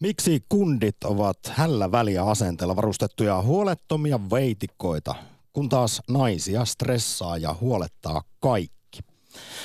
[0.00, 5.14] Miksi kundit ovat hällä väliä asenteella varustettuja huolettomia veitikkoita,
[5.52, 9.00] kun taas naisia stressaa ja huolettaa kaikki?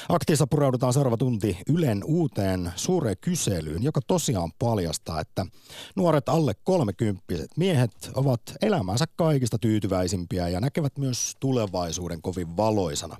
[0.09, 5.45] Aktiissa pureudutaan seuraava tunti Ylen uuteen suureen kyselyyn, joka tosiaan paljastaa, että
[5.95, 13.17] nuoret alle kolmekymppiset miehet ovat elämänsä kaikista tyytyväisimpiä ja näkevät myös tulevaisuuden kovin valoisana.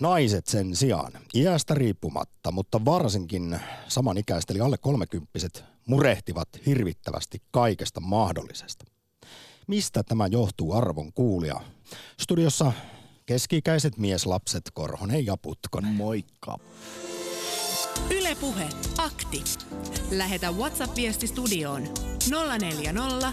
[0.00, 8.84] Naiset sen sijaan, iästä riippumatta, mutta varsinkin samanikäiset eli alle kolmekymppiset murehtivat hirvittävästi kaikesta mahdollisesta.
[9.66, 11.60] Mistä tämä johtuu arvon kuulia?
[12.20, 12.72] Studiossa
[13.26, 15.94] keski-ikäiset mieslapset Korhonen ja Putkonen.
[15.94, 16.58] Moikka.
[18.10, 18.68] Ylepuhe
[18.98, 19.44] akti.
[20.10, 21.82] Lähetä WhatsApp-viesti studioon
[22.60, 23.32] 040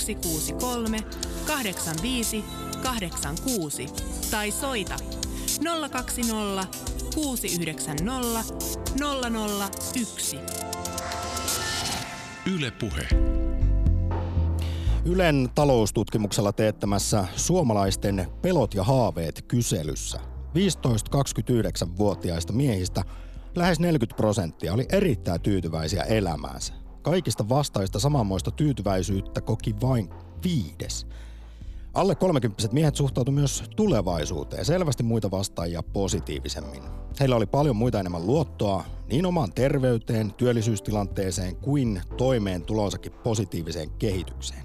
[0.00, 0.98] 163
[1.46, 2.44] 85
[2.82, 3.86] 86
[4.30, 5.19] tai soita
[5.58, 6.66] 020
[7.14, 8.44] 690
[9.94, 10.38] 001.
[12.54, 13.08] Yle Puhe.
[15.04, 20.20] Ylen taloustutkimuksella teettämässä suomalaisten pelot ja haaveet kyselyssä
[20.54, 23.02] 15-29-vuotiaista miehistä
[23.54, 26.72] lähes 40 prosenttia oli erittäin tyytyväisiä elämäänsä.
[27.02, 30.10] Kaikista vastaista samanmoista tyytyväisyyttä koki vain
[30.44, 31.06] viides.
[31.94, 36.82] Alle 30 miehet suhtautuivat myös tulevaisuuteen selvästi muita vastaajia positiivisemmin.
[37.20, 44.64] Heillä oli paljon muita enemmän luottoa niin omaan terveyteen, työllisyystilanteeseen kuin toimeentulonsakin positiiviseen kehitykseen.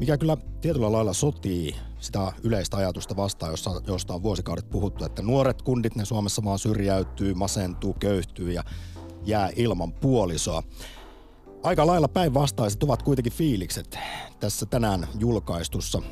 [0.00, 5.22] Mikä kyllä tietyllä lailla sotii sitä yleistä ajatusta vastaan, josta, josta on vuosikaudet puhuttu, että
[5.22, 8.64] nuoret kundit ne Suomessa vaan syrjäytyy, masentuu, köyhtyy ja
[9.24, 10.62] jää ilman puolisoa.
[11.62, 13.98] Aika lailla päinvastaiset ovat kuitenkin fiilikset
[14.40, 16.02] tässä tänään julkaistussa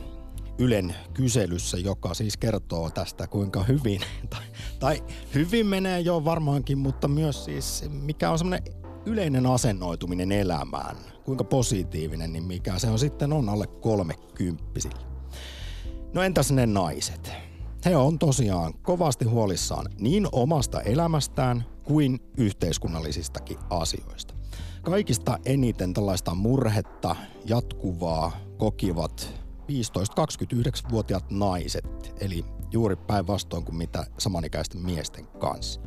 [0.59, 4.43] Ylen kyselyssä, joka siis kertoo tästä, kuinka hyvin, tai,
[4.79, 5.03] tai
[5.35, 8.75] hyvin menee jo varmaankin, mutta myös siis mikä on semmoinen
[9.07, 14.99] yleinen asennoituminen elämään, kuinka positiivinen, niin mikä se on sitten on alle kolmekymppisillä.
[16.13, 17.33] No entäs ne naiset?
[17.85, 24.35] He on tosiaan kovasti huolissaan niin omasta elämästään kuin yhteiskunnallisistakin asioista.
[24.83, 35.27] Kaikista eniten tällaista murhetta jatkuvaa kokivat 15-29-vuotiaat naiset, eli juuri päinvastoin kuin mitä samanikäisten miesten
[35.27, 35.81] kanssa.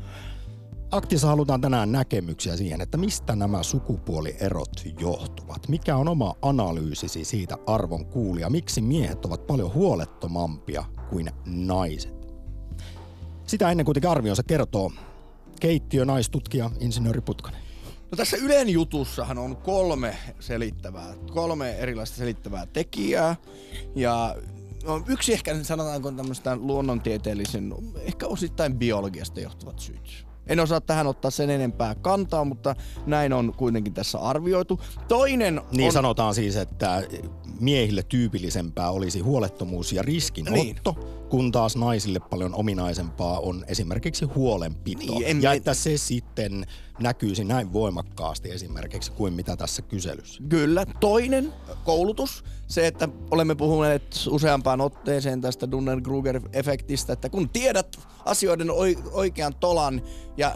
[0.91, 5.67] Aktissa halutaan tänään näkemyksiä siihen, että mistä nämä sukupuolierot johtuvat.
[5.67, 12.13] Mikä on oma analyysisi siitä arvon kuulia, miksi miehet ovat paljon huolettomampia kuin naiset.
[13.47, 14.91] Sitä ennen kuitenkin arvionsa kertoo
[15.59, 17.66] keittiö naistutkija insinööri Putkonen.
[18.11, 23.35] No tässä Ylen jutussahan on kolme selittävää, kolme erilaista selittävää tekijää.
[23.95, 24.35] Ja
[24.83, 30.26] no, yksi ehkä sanotaanko tämmöistä luonnontieteellisen, ehkä osittain biologiasta johtuvat syyt.
[30.47, 32.75] En osaa tähän ottaa sen enempää kantaa, mutta
[33.05, 34.79] näin on kuitenkin tässä arvioitu.
[35.07, 35.91] Toinen Niin on...
[35.91, 37.03] sanotaan siis, että
[37.59, 41.29] miehille tyypillisempää olisi huolettomuus ja riskinotto, niin.
[41.29, 45.13] kun taas naisille paljon ominaisempaa on esimerkiksi huolenpito.
[45.13, 46.65] Niin, en- ja että se sitten
[46.99, 50.43] näkyisi näin voimakkaasti esimerkiksi kuin mitä tässä kyselyssä.
[50.49, 50.85] Kyllä.
[50.99, 51.53] Toinen,
[51.83, 52.43] koulutus.
[52.67, 57.97] Se, että olemme puhuneet useampaan otteeseen tästä Dunner-Kruger-efektistä, että kun tiedät
[58.27, 60.01] asioiden oi- oikean tolan
[60.37, 60.55] ja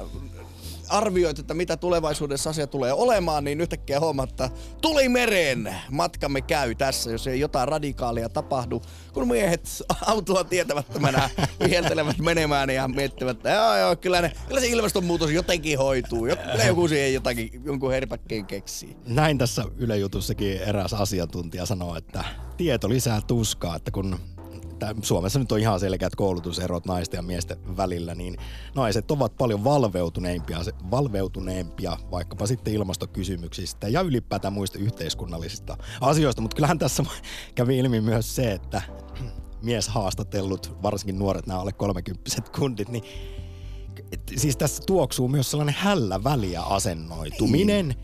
[0.91, 4.49] arvioit, että mitä tulevaisuudessa asia tulee olemaan, niin yhtäkkiä huomaat, että
[4.81, 8.81] tuli mereen, matkamme käy tässä, jos ei jotain radikaalia tapahdu.
[9.13, 11.29] Kun miehet autoa tietämättömänä
[11.63, 16.27] viheltelevät menemään ja miettivät, että joo, joo, kyllä, ne, kyllä se ilmastonmuutos jotenkin hoituu.
[16.51, 18.97] Kyllä joku siihen jotakin, jonkun herpäkkeen keksii.
[19.05, 22.23] Näin tässä Yle Jutussakin eräs asiantuntija sanoo, että
[22.57, 24.19] tieto lisää tuskaa, että kun
[24.81, 28.37] tää Suomessa nyt on ihan selkeät koulutuserot naisten ja miesten välillä, niin
[28.75, 30.59] naiset ovat paljon valveutuneempia,
[30.91, 36.41] valveutuneempia vaikkapa sitten ilmastokysymyksistä ja ylipäätään muista yhteiskunnallisista asioista.
[36.41, 37.03] Mutta kyllähän tässä
[37.55, 38.81] kävi ilmi myös se, että
[39.61, 43.03] mieshaastatellut, varsinkin nuoret nämä alle 30 kundit, niin
[44.11, 47.95] et, siis tässä tuoksuu myös sellainen hällä väliä asennoituminen.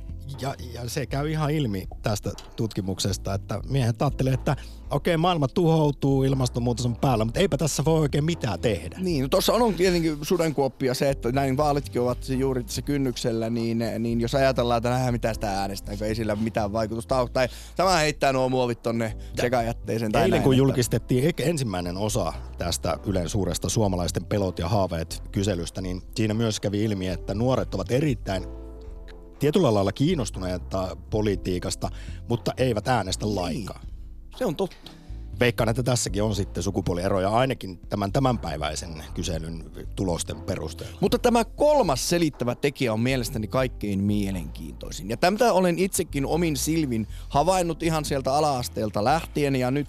[0.41, 4.55] Ja, ja se käy ihan ilmi tästä tutkimuksesta, että miehet ajattelee, että
[4.89, 8.97] okei, maailma tuhoutuu, ilmastonmuutos on päällä, mutta eipä tässä voi oikein mitään tehdä.
[8.99, 13.49] Niin, no tuossa on tietenkin sudenkuoppia se, että näin vaalitkin ovat se juuri tässä kynnyksellä,
[13.49, 17.29] niin, niin jos ajatellaan, että nähdään mitä sitä äänestää, kun ei sillä mitään vaikutusta ole,
[17.29, 22.33] tai tämä heittää nuo muovit tonne sekajätteeseen tai Eilen näin, kun että- julkistettiin ensimmäinen osa
[22.57, 27.75] tästä Ylen suuresta suomalaisten pelot ja haaveet kyselystä, niin siinä myös kävi ilmi, että nuoret
[27.75, 28.66] ovat erittäin
[29.39, 31.89] tietyllä lailla kiinnostuneita politiikasta,
[32.27, 33.87] mutta eivät äänestä lainkaan.
[34.37, 34.91] Se on totta.
[35.39, 40.97] veikkaan, että tässäkin on sitten sukupuolieroja ainakin tämän tämänpäiväisen kyselyn tulosten perusteella.
[41.01, 45.09] Mutta tämä kolmas selittävä tekijä on mielestäni kaikkein mielenkiintoisin.
[45.09, 49.87] Ja tätä olen itsekin omin silmin havainnut ihan sieltä ala-asteelta lähtien ja nyt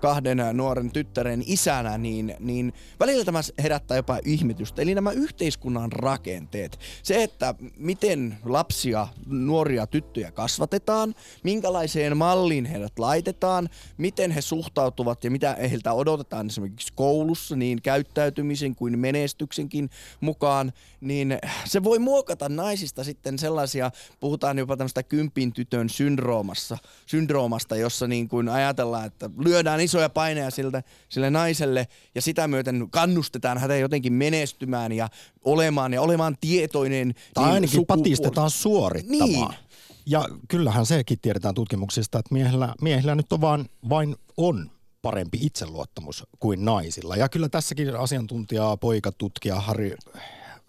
[0.00, 4.82] kahden nuoren tyttären isänä, niin, niin välillä tämä herättää jopa ihmetystä.
[4.82, 6.78] Eli nämä yhteiskunnan rakenteet.
[7.02, 15.30] Se, että miten lapsia, nuoria tyttöjä kasvatetaan, minkälaiseen malliin heidät laitetaan, miten he suhtautuvat ja
[15.30, 19.90] mitä heiltä odotetaan esimerkiksi koulussa niin käyttäytymisen kuin menestyksenkin
[20.20, 23.90] mukaan, niin se voi muokata naisista sitten sellaisia,
[24.20, 30.50] puhutaan jopa tämmöistä kympin tytön syndroomassa, syndroomasta, jossa niin kuin ajatellaan, että lyödään isoja paineja
[30.50, 35.08] siltä, sille naiselle ja sitä myöten kannustetaan häntä jotenkin menestymään ja
[35.44, 37.14] olemaan ja olemaan tietoinen.
[37.34, 39.50] Tai niin ainakin sukupuoli- patistetaan suorittamaan.
[39.50, 39.66] Niin.
[40.06, 44.70] Ja kyllähän sekin tiedetään tutkimuksista, että miehillä, miehillä nyt on vain, vain on
[45.02, 47.16] parempi itseluottamus kuin naisilla.
[47.16, 49.94] Ja kyllä tässäkin asiantuntija, poika, tutkija Harri,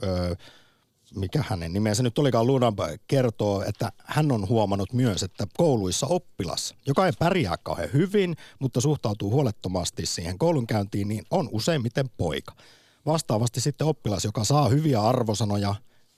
[0.04, 0.36] öö,
[1.15, 2.74] mikä hänen nimensä nyt olikaan, Luna
[3.07, 8.81] kertoo, että hän on huomannut myös, että kouluissa oppilas, joka ei pärjää kauhean hyvin, mutta
[8.81, 12.54] suhtautuu huolettomasti siihen koulunkäyntiin, niin on useimmiten poika.
[13.06, 15.75] Vastaavasti sitten oppilas, joka saa hyviä arvosanoja,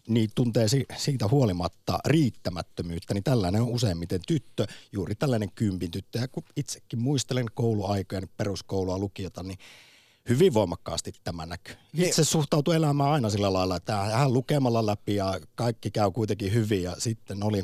[0.08, 6.20] niin tuntee si- siitä huolimatta riittämättömyyttä, niin tällainen on useimmiten tyttö, juuri tällainen kympin tyttö.
[6.20, 9.58] Ja kun itsekin muistelen kouluaikoja, niin peruskoulua, lukiota, niin
[10.30, 11.76] hyvin voimakkaasti tämä näkyy.
[11.94, 16.84] Itse suhtautui elämään aina sillä lailla, että hän lukemalla läpi ja kaikki käy kuitenkin hyvin
[16.84, 17.64] ja sitten oli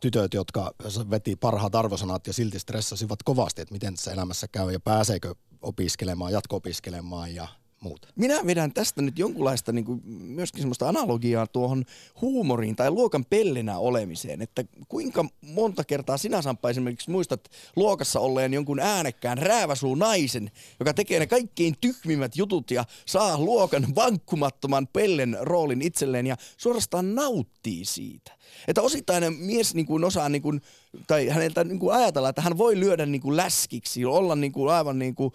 [0.00, 0.74] tytöt, jotka
[1.10, 6.32] veti parhaat arvosanat ja silti stressasivat kovasti, että miten tässä elämässä käy ja pääseekö opiskelemaan,
[6.32, 7.48] jatko-opiskelemaan ja
[7.82, 8.08] muuta.
[8.16, 11.84] Minä vedän tästä nyt jonkunlaista niin kuin, myöskin semmoista analogiaa tuohon
[12.20, 18.54] huumoriin tai luokan pellenä olemiseen, että kuinka monta kertaa sinä Samppa esimerkiksi muistat luokassa olleen
[18.54, 20.50] jonkun äänekkään rääväsuu naisen,
[20.80, 27.14] joka tekee ne kaikkein tyhmimmät jutut ja saa luokan vankkumattoman pellen roolin itselleen ja suorastaan
[27.14, 28.32] nauttii siitä.
[28.68, 30.60] Että osittain mies niin kuin osaa niin kuin,
[31.06, 34.72] tai häneltä niin kuin ajatella, että hän voi lyödä niin kuin läskiksi, olla niin kuin
[34.72, 35.32] aivan niin kuin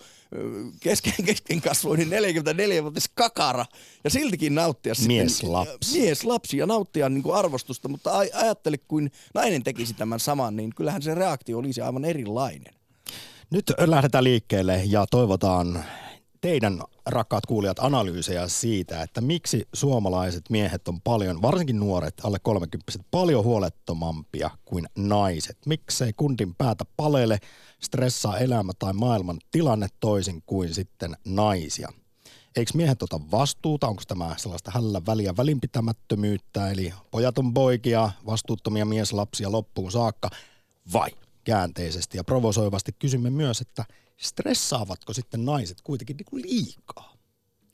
[0.79, 3.65] kesken, kesken kasvoinen 44-vuotias kakara
[4.03, 5.99] ja siltikin nauttia sitten- Mieslapsi.
[5.99, 10.75] Mieslapsi ja nauttia niin kuin arvostusta, mutta aj- ajattele, kun nainen tekisi tämän saman, niin
[10.75, 12.73] kyllähän se reaktio olisi aivan erilainen.
[13.49, 15.83] Nyt lähdetään liikkeelle ja toivotaan
[16.41, 22.91] teidän rakkaat kuulijat analyysejä siitä, että miksi suomalaiset miehet on paljon, varsinkin nuoret, alle 30
[23.11, 25.57] paljon huolettomampia kuin naiset.
[25.65, 27.39] Miksei kundin päätä palele,
[27.79, 31.89] stressaa elämä tai maailman tilanne toisin kuin sitten naisia.
[32.55, 33.87] Eikö miehet ota vastuuta?
[33.87, 40.29] Onko tämä sellaista hällä väliä välinpitämättömyyttä, eli pojat on poikia, vastuuttomia mieslapsia loppuun saakka,
[40.93, 41.09] vai
[41.43, 43.85] käänteisesti ja provosoivasti kysymme myös, että
[44.17, 47.13] stressaavatko sitten naiset kuitenkin niin kuin liikaa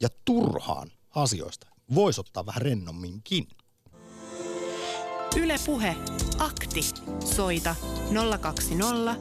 [0.02, 1.68] ja turhaan asioista?
[1.96, 3.48] Voisi ottaa vähän rennomminkin.
[5.36, 5.96] Yle Puhe.
[6.40, 6.82] Akti.
[7.36, 7.76] Soita
[8.42, 9.16] 020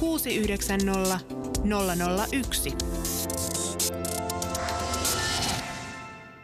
[0.00, 1.20] 690
[2.32, 2.74] 001.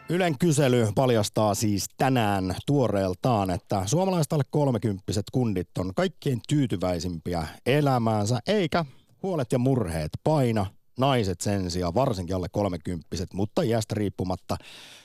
[0.09, 8.39] Ylen kysely paljastaa siis tänään tuoreeltaan, että suomalaiset alle 30 kundit on kaikkein tyytyväisimpiä elämäänsä,
[8.47, 8.85] eikä
[9.23, 10.65] huolet ja murheet paina.
[10.99, 14.57] Naiset sen sijaan, varsinkin alle 30 mutta iästä riippumatta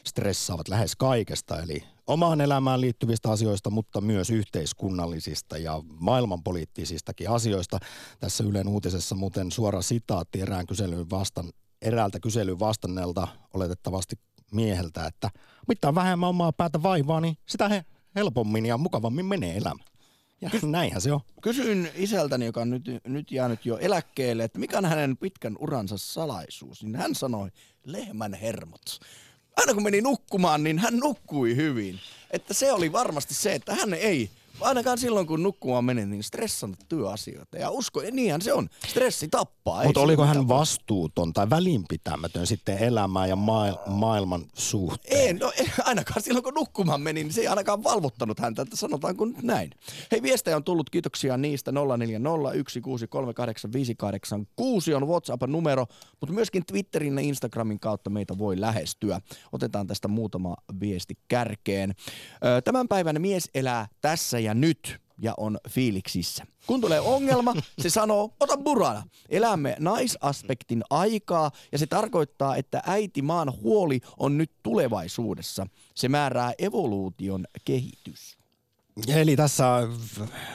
[0.06, 7.78] stressaavat lähes kaikesta, eli omaan elämään liittyvistä asioista, mutta myös yhteiskunnallisista ja maailmanpoliittisistakin asioista.
[8.20, 11.50] Tässä Ylen uutisessa muuten suora sitaatti erään kyselyn vastan,
[11.82, 14.16] eräältä kyselyn vastanneelta oletettavasti
[14.52, 15.30] mieheltä, että
[15.68, 17.84] mitä vähemmän omaa päätä vaivaa, niin sitä he
[18.14, 19.84] helpommin ja mukavammin menee elämä.
[20.40, 21.20] Ja näinhän se on.
[21.42, 25.98] Kysyin isältäni, joka on nyt, nyt jäänyt jo eläkkeelle, että mikä on hänen pitkän uransa
[25.98, 27.50] salaisuus, niin hän sanoi
[27.84, 29.00] lehmän hermot.
[29.56, 32.00] Aina kun meni nukkumaan, niin hän nukkui hyvin.
[32.30, 36.78] Että se oli varmasti se, että hän ei, ainakaan silloin kun nukkumaan meni, niin stressannut
[36.88, 37.58] työasioita.
[37.58, 38.68] Ja usko, ja niinhän se on.
[38.86, 39.84] Stressi tappaa.
[39.84, 40.58] Mutta oliko hän voi.
[40.58, 45.20] vastuuton tai välinpitämätön sitten elämää ja maail- maailman suhteen?
[45.20, 48.76] Ei, no ei, ainakaan silloin kun nukkumaan meni, niin se ei ainakaan valvottanut häntä, että
[48.76, 49.70] sanotaanko nyt näin.
[50.12, 51.74] Hei, viestejä on tullut, kiitoksia niistä 0401638586
[54.96, 55.86] on WhatsApp-numero,
[56.20, 59.20] mutta myöskin Twitterin ja Instagramin kautta meitä voi lähestyä.
[59.52, 61.94] Otetaan tästä muutama viesti kärkeen.
[62.64, 66.46] Tämän päivän mies elää tässä ja nyt ja on fiiliksissä.
[66.66, 69.02] Kun tulee ongelma, se sanoo, ota burana.
[69.28, 75.66] Elämme naisaspektin aikaa ja se tarkoittaa, että äiti maan huoli on nyt tulevaisuudessa.
[75.94, 78.38] Se määrää evoluution kehitys.
[79.08, 79.64] Eli tässä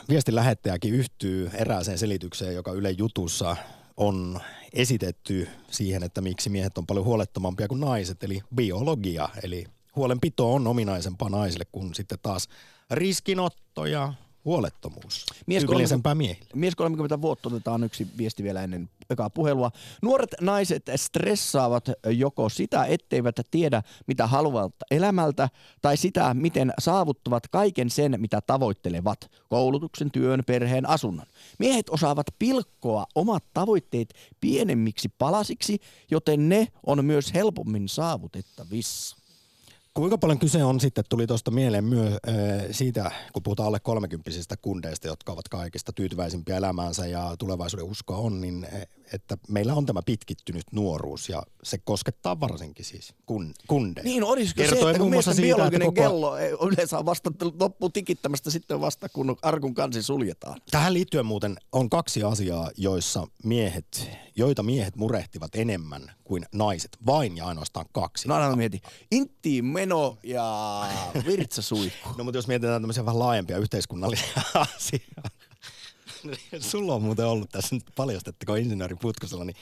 [0.09, 3.55] viestin lähettäjäkin yhtyy erääseen selitykseen, joka Yle jutussa
[3.97, 4.39] on
[4.73, 9.29] esitetty siihen, että miksi miehet on paljon huolettomampia kuin naiset, eli biologia.
[9.43, 12.47] Eli huolenpito on ominaisempaa naisille kuin sitten taas
[12.91, 14.13] riskinotto ja
[14.45, 15.25] huolettomuus.
[15.45, 16.49] Mies Tyypillisempää miehille.
[16.55, 19.71] Mies 30 vuotta, otetaan yksi viesti vielä ennen ekaa puhelua.
[20.01, 25.49] Nuoret naiset stressaavat joko sitä, etteivät tiedä, mitä haluavat elämältä,
[25.81, 29.31] tai sitä, miten saavuttavat kaiken sen, mitä tavoittelevat.
[29.49, 31.25] Koulutuksen, työn, perheen, asunnon.
[31.59, 35.79] Miehet osaavat pilkkoa omat tavoitteet pienemmiksi palasiksi,
[36.11, 39.22] joten ne on myös helpommin saavutettavissa.
[39.93, 42.13] Kuinka paljon kyse on sitten, tuli tuosta mieleen myös
[42.71, 44.31] siitä, kun puhutaan alle 30
[44.61, 48.67] kundeista, jotka ovat kaikista tyytyväisimpiä elämäänsä ja tulevaisuuden uskoa on, niin
[49.13, 54.03] että meillä on tämä pitkittynyt nuoruus ja se koskettaa varsinkin siis kun, kundeja.
[54.03, 56.37] Niin, olisiko se, että kun miesten siitä, biologinen koko- kello
[56.71, 60.61] yleensä on vasta loppu tikittämästä sitten vasta, kun arkun kansi suljetaan.
[60.71, 66.97] Tähän liittyen muuten on kaksi asiaa, joissa miehet, joita miehet murehtivat enemmän kuin naiset.
[67.05, 68.27] Vain ja ainoastaan kaksi.
[68.27, 68.81] No aina mä mietin,
[69.11, 70.87] inttiin meno ja
[71.25, 72.09] virtsasuihku.
[72.17, 74.41] No mutta jos mietitään tämmöisiä vähän laajempia yhteiskunnallisia
[74.75, 75.29] asioita.
[76.59, 79.55] Sulla on muuten ollut tässä nyt paljastettako insinöörin putkosella, niin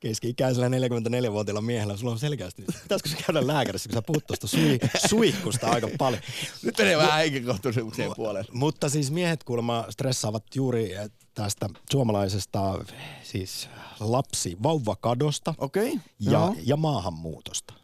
[0.00, 4.78] keski-ikäisellä 44-vuotiaalla miehellä sulla on selkeästi, pitäisikö se käydä lääkärissä, kun sä puhut tuosta sui,
[5.08, 6.22] suihkusta aika paljon.
[6.62, 8.48] Nyt menee vähän henkikohtuisuuksien puolelle.
[8.52, 12.84] Mutta siis miehet kuulemma stressaavat juuri eh, tästä suomalaisesta
[13.22, 13.68] siis
[14.00, 15.54] lapsi vauvakadosta.
[15.58, 15.98] Okay.
[16.20, 17.74] ja, ja maahanmuutosta.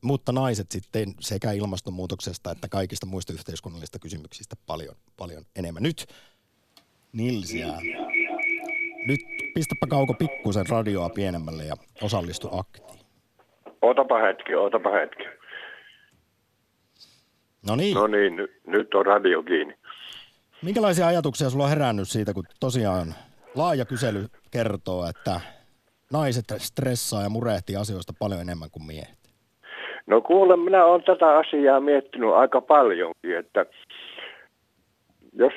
[0.00, 5.82] Mutta naiset sitten sekä ilmastonmuutoksesta että kaikista muista yhteiskunnallisista kysymyksistä paljon, paljon enemmän.
[5.82, 6.06] Nyt
[7.12, 7.66] Nilsiä.
[9.06, 9.20] Nyt
[9.54, 12.88] pistäpä Kauko pikkusen radioa pienemmälle ja osallistu aktiin.
[13.82, 15.24] Otapa hetki, otapa hetki.
[17.68, 19.74] No niin, No niin, nyt, nyt on radio kiinni.
[20.62, 23.14] minkälaisia ajatuksia sulla on herännyt siitä, kun tosiaan
[23.54, 25.40] laaja kysely kertoo, että
[26.12, 29.18] naiset stressaa ja murehtii asioista paljon enemmän kuin miehet?
[30.06, 33.66] No kuule, minä olen tätä asiaa miettinyt aika paljonkin, että
[35.32, 35.52] jos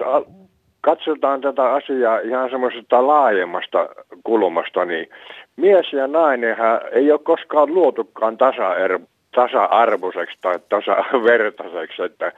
[0.82, 3.90] katsotaan tätä asiaa ihan semmoisesta laajemmasta
[4.24, 5.10] kulmasta, niin
[5.56, 12.32] mies ja nainenhan ei ole koskaan luotukaan tasa-er- tasa-arvoiseksi tai tasavertaiseksi, että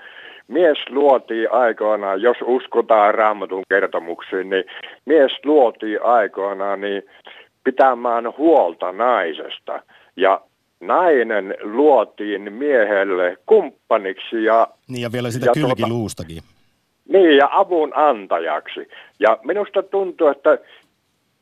[0.47, 4.63] mies luotiin aikoinaan, jos uskotaan raamatun kertomuksiin, niin
[5.05, 7.03] mies luotiin aikoinaan niin
[7.63, 9.83] pitämään huolta naisesta.
[10.15, 10.41] Ja
[10.79, 16.43] nainen luotiin miehelle kumppaniksi ja Niin ja vielä sitä Ja tuota- kylkiluustakin.
[17.09, 18.87] Niin, ja avun antajaksi.
[19.19, 20.57] Ja minusta tuntuu, että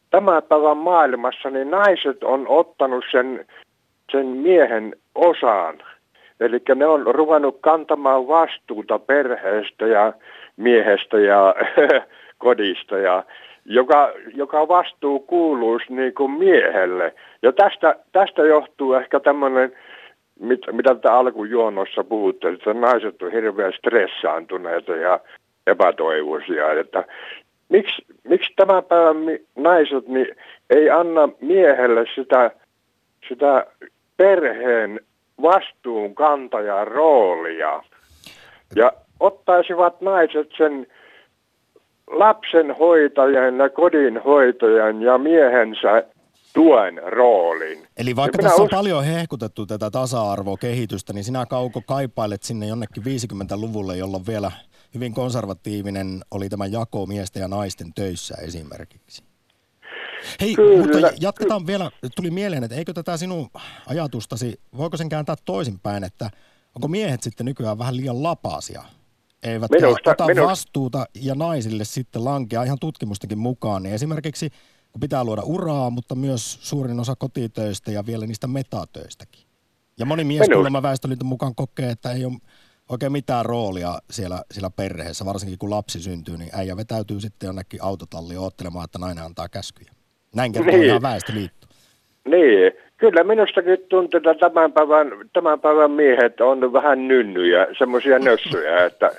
[0.09, 3.45] tämän päivän maailmassa niin naiset on ottanut sen,
[4.11, 5.83] sen miehen osaan.
[6.39, 10.13] Eli ne on ruvennut kantamaan vastuuta perheestä ja
[10.57, 11.55] miehestä ja
[12.37, 13.23] kodista, ja
[13.65, 17.13] joka, joka vastuu kuuluisi niin kuin miehelle.
[17.41, 19.71] Ja tästä, tästä johtuu ehkä tämmöinen,
[20.39, 25.19] mit, mitä te alkujuonnossa puhutte, että naiset on hirveän stressaantuneita ja
[25.67, 27.05] epätoivoisia, että
[27.69, 29.17] miksi, miksi tämän päivän
[29.55, 30.27] naiset niin
[30.69, 32.51] ei anna miehelle sitä,
[33.29, 33.65] sitä
[34.17, 34.99] perheen
[35.41, 37.83] vastuunkantajan roolia
[38.75, 40.87] ja ottaisivat naiset sen
[42.07, 46.03] lapsen hoitajan ja kodin hoitajan ja miehensä
[46.53, 47.87] tuen roolin.
[47.97, 52.67] Eli vaikka Ja tässä on us- paljon hehkutettu tätä tasa-arvokehitystä, niin sinä Kauko kaipailet sinne
[52.67, 54.51] jonnekin 50-luvulle, jolloin vielä
[54.95, 59.24] hyvin konservatiivinen oli tämä jako miesten ja naisten töissä esimerkiksi.
[60.41, 61.91] Hei, Kyllä, mutta jatketaan vielä.
[62.15, 63.50] Tuli mieleen, että eikö tätä sinun
[63.88, 66.29] ajatustasi, voiko sen kääntää toisinpäin, että
[66.75, 68.83] onko miehet sitten nykyään vähän liian lapasia?
[69.43, 73.83] Eivät Minusta- ota minusta- vastuuta ja naisille sitten lankea ihan tutkimustenkin mukaan.
[73.83, 74.50] Niin esimerkiksi
[74.91, 79.41] kun pitää luoda uraa, mutta myös suurin osa kotitöistä ja vielä niistä metatöistäkin.
[80.00, 82.38] Ja moni mies kuulemma Väestöliiton mukaan kokee, että ei ole
[82.91, 87.83] oikein mitään roolia siellä, siellä perheessä, varsinkin kun lapsi syntyy, niin äijä vetäytyy sitten jonnekin
[87.83, 89.91] autotalliin odottelemaan, että nainen antaa käskyjä.
[90.36, 90.86] Näin kertoo Niin.
[90.86, 91.67] ihan Väestöliitto.
[92.25, 98.77] Niin, kyllä minustakin tuntuu, että tämän päivän, tämän päivän miehet on vähän nynnyjä, semmoisia nössyjä,
[98.86, 99.12] että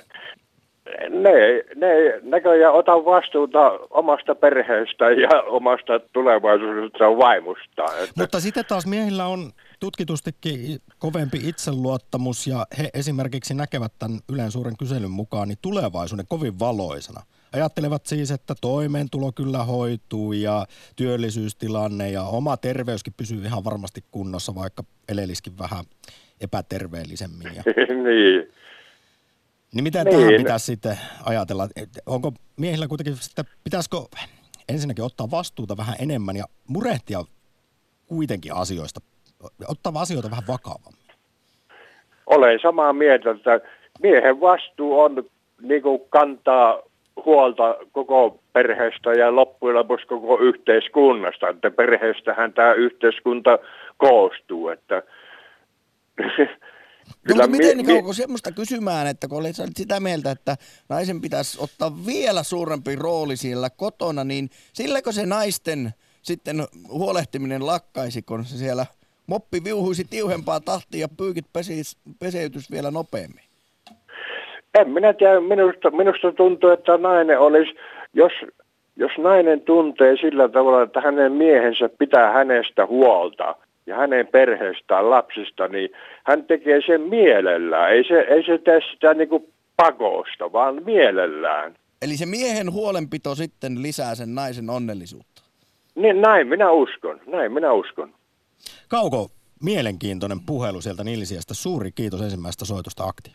[1.09, 8.03] ne, ne näköjään ota vastuuta omasta perheestä ja omasta tulevaisuudesta vaimustaan.
[8.03, 9.51] Että, Mutta sitten taas miehillä on
[9.83, 16.59] tutkitustikin kovempi itseluottamus ja he esimerkiksi näkevät tämän Ylen suuren kyselyn mukaan niin tulevaisuuden kovin
[16.59, 17.21] valoisana.
[17.53, 24.55] Ajattelevat siis, että toimeentulo kyllä hoituu ja työllisyystilanne ja oma terveyskin pysyy ihan varmasti kunnossa,
[24.55, 25.85] vaikka elelisikin vähän
[26.41, 27.55] epäterveellisemmin.
[27.55, 27.63] Ja,
[28.03, 28.53] niin.
[29.73, 30.17] niin miten Niin.
[30.17, 31.69] tähän pitäisi sitten ajatella?
[32.05, 33.97] Onko miehillä kuitenkin sitten, pitäisikö
[34.69, 37.25] ensinnäkin ottaa vastuuta vähän enemmän ja murehtia
[38.07, 39.01] kuitenkin asioista,
[39.67, 41.03] ottaa asioita vähän vakavammin?
[42.25, 43.61] Olen samaa mieltä, että
[44.01, 45.23] miehen vastuu on
[45.61, 46.81] niin kuin kantaa
[47.25, 51.49] huolta koko perheestä ja loppujen lopuksi koko yhteiskunnasta.
[51.49, 53.59] Että perheestähän tämä yhteiskunta
[53.97, 54.69] koostuu.
[54.69, 55.03] Että
[57.27, 60.55] Kyllä no, miten mi- kauko semmoista kysymään, että kun olet sitä mieltä, että
[60.89, 68.21] naisen pitäisi ottaa vielä suurempi rooli siellä kotona, niin silläkö se naisten sitten huolehtiminen lakkaisi,
[68.21, 68.85] kun se siellä
[69.27, 73.43] moppi viuhuisi tiuhempaa tahtia ja pyykit pesis, peseytys vielä nopeammin?
[74.79, 77.71] En minä tiedä, minusta, minusta tuntuu, että nainen olisi,
[78.13, 78.31] jos,
[78.95, 85.67] jos nainen tuntee sillä tavalla, että hänen miehensä pitää hänestä huolta ja hänen perheestään, lapsista,
[85.67, 85.89] niin
[86.23, 87.91] hän tekee sen mielellään.
[87.91, 91.75] Ei se, ei se tee sitä niin kuin pakosta, vaan mielellään.
[92.01, 95.41] Eli se miehen huolenpito sitten lisää sen naisen onnellisuutta?
[95.95, 98.13] Niin, näin minä uskon, näin minä uskon.
[98.87, 99.31] Kauko,
[99.63, 101.53] mielenkiintoinen puhelu sieltä Nilsiästä.
[101.53, 103.31] Suuri kiitos ensimmäisestä soitosta Akti.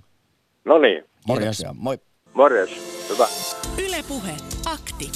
[0.64, 1.04] No niin.
[1.26, 1.62] Morjes.
[1.74, 1.98] Moi.
[2.34, 2.70] Morjes.
[3.08, 3.28] Hyvä.
[3.78, 4.36] Yle Puhe.
[4.66, 5.10] Akti.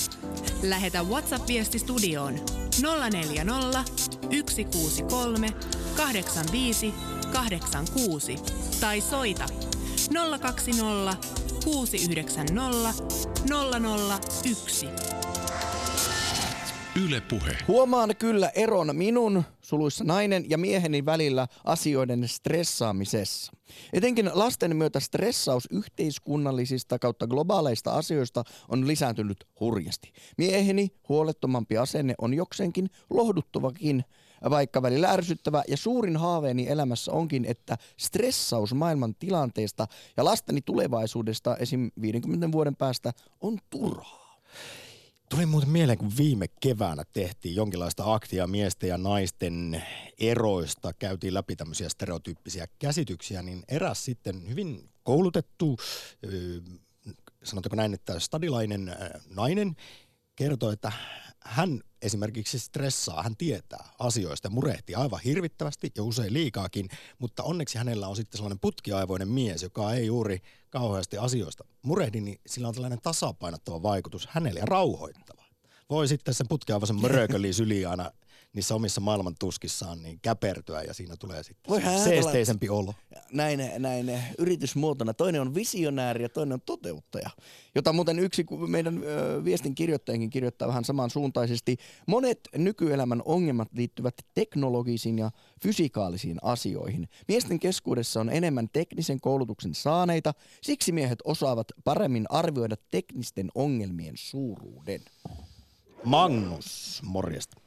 [0.63, 2.35] Lähetä WhatsApp-viesti studioon
[3.11, 3.85] 040
[4.51, 5.49] 163
[5.97, 6.95] 85
[7.33, 8.37] 86
[8.81, 9.47] tai soita
[10.41, 11.17] 020
[11.65, 13.05] 690
[14.55, 14.87] 001.
[17.01, 17.57] Yle Puhe.
[17.69, 23.53] Huomaan kyllä eron minun, suluissa nainen ja mieheni välillä asioiden stressaamisessa.
[23.93, 30.13] Etenkin lasten myötä stressaus yhteiskunnallisista kautta globaaleista asioista on lisääntynyt hurjasti.
[30.39, 34.05] Mieheni huolettomampi asenne on jokseenkin lohduttavakin,
[34.51, 41.57] vaikka välillä ärsyttävä ja suurin haaveeni elämässä onkin, että stressaus maailman tilanteesta ja lasteni tulevaisuudesta
[41.57, 41.91] esim.
[42.01, 44.43] 50 vuoden päästä on turhaa.
[45.33, 49.83] Tuli muuten mieleen, kun viime keväänä tehtiin jonkinlaista aktia miesten ja naisten
[50.19, 55.77] eroista, käytiin läpi tämmöisiä stereotyyppisiä käsityksiä, niin eräs sitten hyvin koulutettu,
[57.43, 58.97] sanotaanko näin, että stadilainen
[59.31, 59.77] nainen
[60.37, 60.93] kertoi, että
[61.41, 68.09] hän esimerkiksi stressaa, hän tietää asioista murehtii aivan hirvittävästi ja usein liikaakin, mutta onneksi hänellä
[68.09, 70.39] on sitten sellainen putkiaivoinen mies, joka ei juuri
[70.71, 75.45] kauheasti asioista murehdi, niin sillä on tällainen tasapainottava vaikutus hänelle ja rauhoittava.
[75.91, 78.11] Voi sitten sen putkiaivoisen mörököli syli aina
[78.53, 82.95] niissä omissa maailman tuskissaan niin käpertyä ja siinä tulee sitten seesteisempi olo.
[83.33, 85.15] Näin, näin yritysmuotona.
[85.15, 87.31] Toinen on visionääri ja toinen on toteuttaja,
[87.75, 91.77] jota muuten yksi meidän ö, viestin kirjoittajankin kirjoittaa vähän samansuuntaisesti.
[92.07, 95.31] Monet nykyelämän ongelmat liittyvät teknologisiin ja
[95.63, 97.09] fysikaalisiin asioihin.
[97.29, 105.01] Miesten keskuudessa on enemmän teknisen koulutuksen saaneita, siksi miehet osaavat paremmin arvioida teknisten ongelmien suuruuden.
[106.05, 107.63] Magnus, morjesta.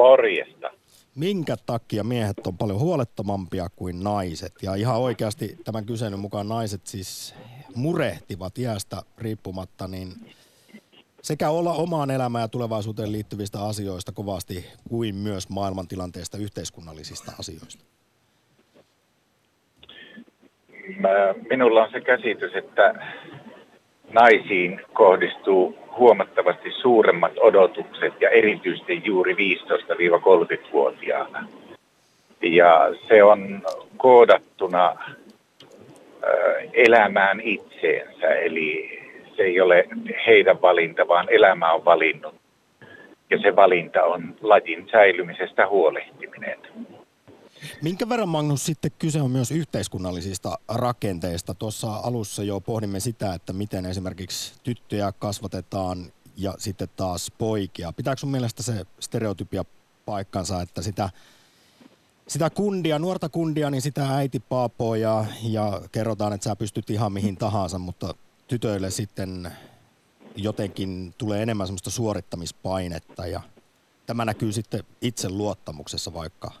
[0.00, 0.70] Morjesta.
[1.14, 4.52] Minkä takia miehet on paljon huolettomampia kuin naiset?
[4.62, 7.34] Ja ihan oikeasti tämän kyselyn mukaan naiset siis
[7.74, 10.08] murehtivat iästä riippumatta niin
[11.22, 17.84] sekä olla omaan elämään ja tulevaisuuteen liittyvistä asioista kovasti kuin myös maailmantilanteesta yhteiskunnallisista asioista.
[21.50, 22.94] Minulla on se käsitys, että
[24.12, 31.46] naisiin kohdistuu huomattavasti suuremmat odotukset ja erityisesti juuri 15-30-vuotiaana.
[32.42, 33.62] Ja se on
[33.96, 34.96] koodattuna
[36.72, 39.00] elämään itseensä, eli
[39.36, 39.84] se ei ole
[40.26, 42.34] heidän valinta, vaan elämä on valinnut.
[43.30, 46.58] Ja se valinta on lajin säilymisestä huolehtiminen.
[47.82, 51.54] Minkä verran Magnus sitten kyse on myös yhteiskunnallisista rakenteista?
[51.54, 57.92] Tuossa alussa jo pohdimme sitä, että miten esimerkiksi tyttöjä kasvatetaan ja sitten taas poikia.
[57.92, 59.64] Pitääkö sun mielestä se stereotypia
[60.06, 61.10] paikkansa, että sitä,
[62.28, 67.12] sitä kundia, nuorta kundia, niin sitä äiti paapoo ja, ja kerrotaan, että sä pystyt ihan
[67.12, 68.14] mihin tahansa, mutta
[68.48, 69.52] tytöille sitten
[70.36, 73.40] jotenkin tulee enemmän semmoista suorittamispainetta ja
[74.06, 76.50] tämä näkyy sitten itse luottamuksessa vaikka–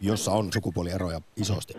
[0.00, 1.74] jossa on sukupuolieroja isosti?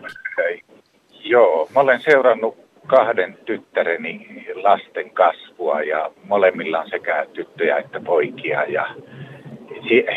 [1.24, 8.64] Joo, mä olen seurannut kahden tyttäreni lasten kasvua ja molemmilla on sekä tyttöjä että poikia
[8.64, 8.94] ja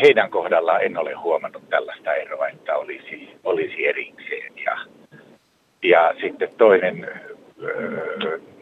[0.02, 4.52] heidän kohdallaan en ole huomannut tällaista eroa, että olisi, olisi erikseen.
[4.64, 4.78] Ja,
[5.82, 7.10] ja sitten toinen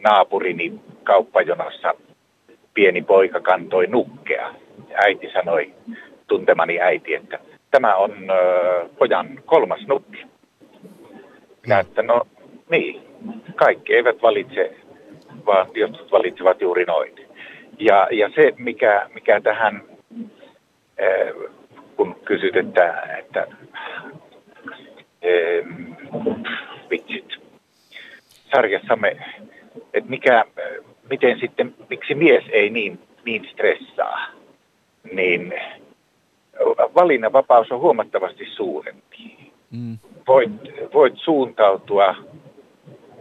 [0.03, 1.93] naapurini kauppajonossa
[2.73, 4.55] pieni poika kantoi nukkea.
[4.93, 5.73] Äiti sanoi,
[6.27, 7.39] tuntemani äiti, että
[7.71, 10.25] tämä on ö, pojan kolmas nuppi.
[11.67, 12.27] Ja että no
[12.69, 13.01] niin,
[13.55, 14.75] kaikki eivät valitse,
[15.45, 17.13] vaan jotkut valitsevat juuri noin.
[17.79, 19.83] Ja, ja se, mikä, mikä tähän,
[21.01, 21.51] äh,
[21.95, 23.47] kun kysyt, että, että
[26.89, 27.25] vitsit,
[28.55, 29.17] sarjassamme,
[29.93, 30.45] että mikä,
[31.09, 34.27] miten sitten, miksi mies ei niin, niin stressaa,
[35.13, 35.53] niin
[36.95, 39.51] valinnanvapaus on huomattavasti suurempi.
[39.71, 39.97] Mm.
[40.27, 40.51] Voit,
[40.93, 42.15] voit suuntautua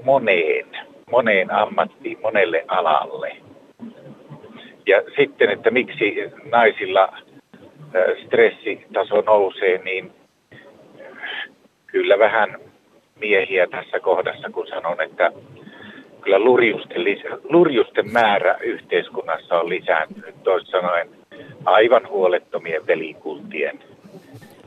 [0.04, 0.66] moneen,
[1.10, 3.36] moneen ammattiin, monelle alalle.
[4.86, 6.14] Ja sitten, että miksi
[6.50, 7.08] naisilla
[8.24, 10.12] stressitaso nousee, niin
[11.86, 12.58] kyllä vähän
[13.20, 15.32] miehiä tässä kohdassa, kun sanon, että
[16.20, 17.02] kyllä lurjusten,
[17.42, 20.42] lurjusten määrä yhteiskunnassa on lisääntynyt.
[20.42, 21.17] Toisin sanoen
[21.68, 23.78] aivan huolettomien pelikultien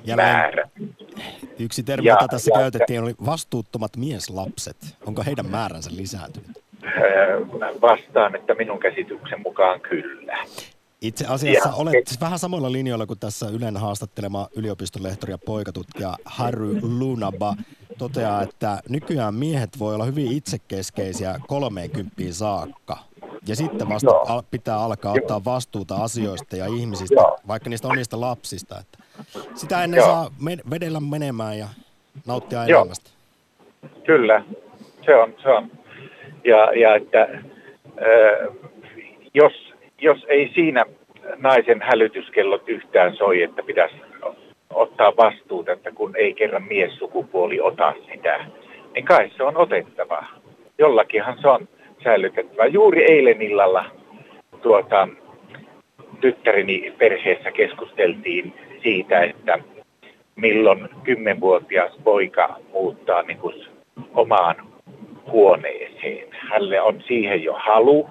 [0.03, 0.69] ja määrä.
[1.59, 4.77] Yksi termi, jota tässä ja, käytettiin, oli vastuuttomat mieslapset.
[5.05, 6.61] Onko heidän määränsä lisääntynyt?
[7.81, 10.37] Vastaan, että minun käsityksen mukaan kyllä.
[11.01, 12.21] Itse asiassa ja, olet et...
[12.21, 17.55] vähän samoilla linjoilla kuin tässä Ylen haastattelema yliopistolehtori ja poikatutkija Harry Lunaba
[17.97, 22.97] toteaa, että nykyään miehet voi olla hyvin itsekeskeisiä 30 saakka.
[23.47, 24.43] Ja sitten vasta Joo.
[24.51, 25.23] pitää alkaa Joo.
[25.23, 27.37] ottaa vastuuta asioista ja ihmisistä, Joo.
[27.47, 28.75] vaikka niistä omista lapsista.
[28.79, 28.97] Että
[29.55, 30.07] sitä ennen Joo.
[30.07, 30.31] saa
[30.69, 31.67] vedellä menemään ja
[32.27, 32.81] nauttia Joo.
[32.81, 33.09] elämästä.
[34.03, 34.43] Kyllä,
[35.05, 35.33] se on.
[35.43, 35.71] Se on.
[36.43, 38.55] Ja, ja että äh,
[39.33, 39.53] jos,
[40.01, 40.85] jos ei siinä
[41.37, 43.95] naisen hälytyskellot yhtään soi, että pitäisi
[44.69, 48.45] ottaa vastuuta, että kun ei kerran miessukupuoli ota sitä,
[48.93, 50.25] niin kai se on otettava.
[50.77, 51.67] Jollakinhan se on
[52.03, 52.65] säilytettävä.
[52.65, 53.85] Juuri eilen illalla
[54.61, 55.07] tuota,
[56.21, 59.59] tyttäreni perheessä keskusteltiin siitä, että
[60.35, 63.65] milloin kymmenvuotias poika muuttaa niin kuin
[64.13, 64.55] omaan
[65.31, 66.27] huoneeseen.
[66.31, 68.09] Hänelle on siihen jo halu.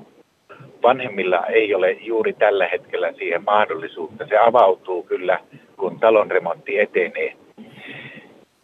[0.82, 4.26] Vanhemmilla ei ole juuri tällä hetkellä siihen mahdollisuutta.
[4.26, 5.38] Se avautuu kyllä,
[5.76, 7.32] kun talon remontti etenee.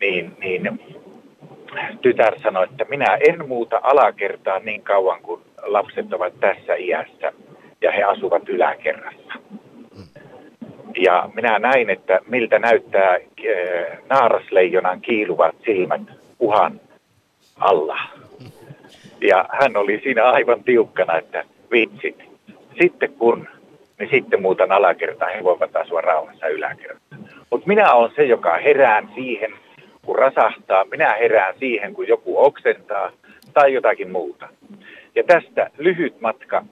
[0.01, 0.81] Niin, niin
[2.01, 7.33] tytär sanoi, että minä en muuta alakertaa niin kauan kuin lapset ovat tässä iässä
[7.81, 9.33] ja he asuvat yläkerrassa.
[10.97, 16.03] Ja minä näin, että miltä näyttää äh, naarasleijonan kiiluvat silmät
[16.39, 16.81] uhan
[17.57, 17.99] alla.
[19.21, 22.17] Ja hän oli siinä aivan tiukkana, että vitsit,
[22.81, 23.49] sitten kun,
[23.99, 27.17] niin sitten muutan alakertaan, he voivat asua rauhassa yläkerrassa.
[27.51, 29.53] Mutta minä olen se, joka herään siihen,
[30.07, 33.11] kun rasahtaa, minä herään siihen, kun joku oksentaa
[33.55, 34.49] tai jotakin muuta.
[35.15, 36.65] Ja tästä lyhyt matka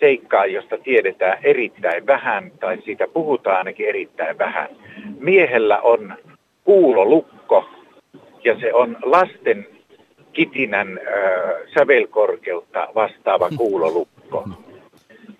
[0.00, 4.68] seikkaa, josta tiedetään erittäin vähän, tai siitä puhutaan ainakin erittäin vähän.
[5.20, 6.14] Miehellä on
[6.64, 7.64] kuulolukko,
[8.44, 9.66] ja se on lasten
[10.32, 14.48] kitinän äh, sävelkorkeutta vastaava kuulolukko.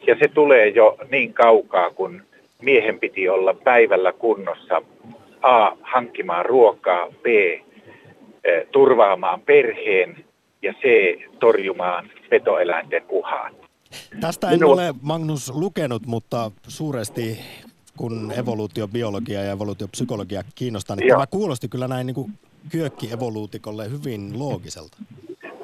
[0.06, 2.22] Ja se tulee jo niin kaukaa, kun
[2.62, 4.82] miehen piti olla päivällä kunnossa
[5.42, 5.76] A.
[5.82, 7.26] hankkimaan ruokaa, B.
[8.72, 10.24] turvaamaan perheen
[10.62, 10.82] ja C.
[11.40, 13.54] torjumaan petoeläinten uhan.
[14.20, 14.72] Tästä en Minun...
[14.72, 17.38] ole Magnus lukenut, mutta suuresti
[17.96, 21.16] kun evoluutiobiologia ja evoluutiopsykologia kiinnostaa, niin Joo.
[21.16, 22.32] tämä kuulosti kyllä näin niin kuin
[22.72, 24.96] kyökkievoluutikolle hyvin loogiselta.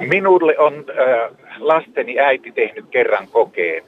[0.01, 3.85] Minulle on äh, lasteni äiti tehnyt kerran kokeen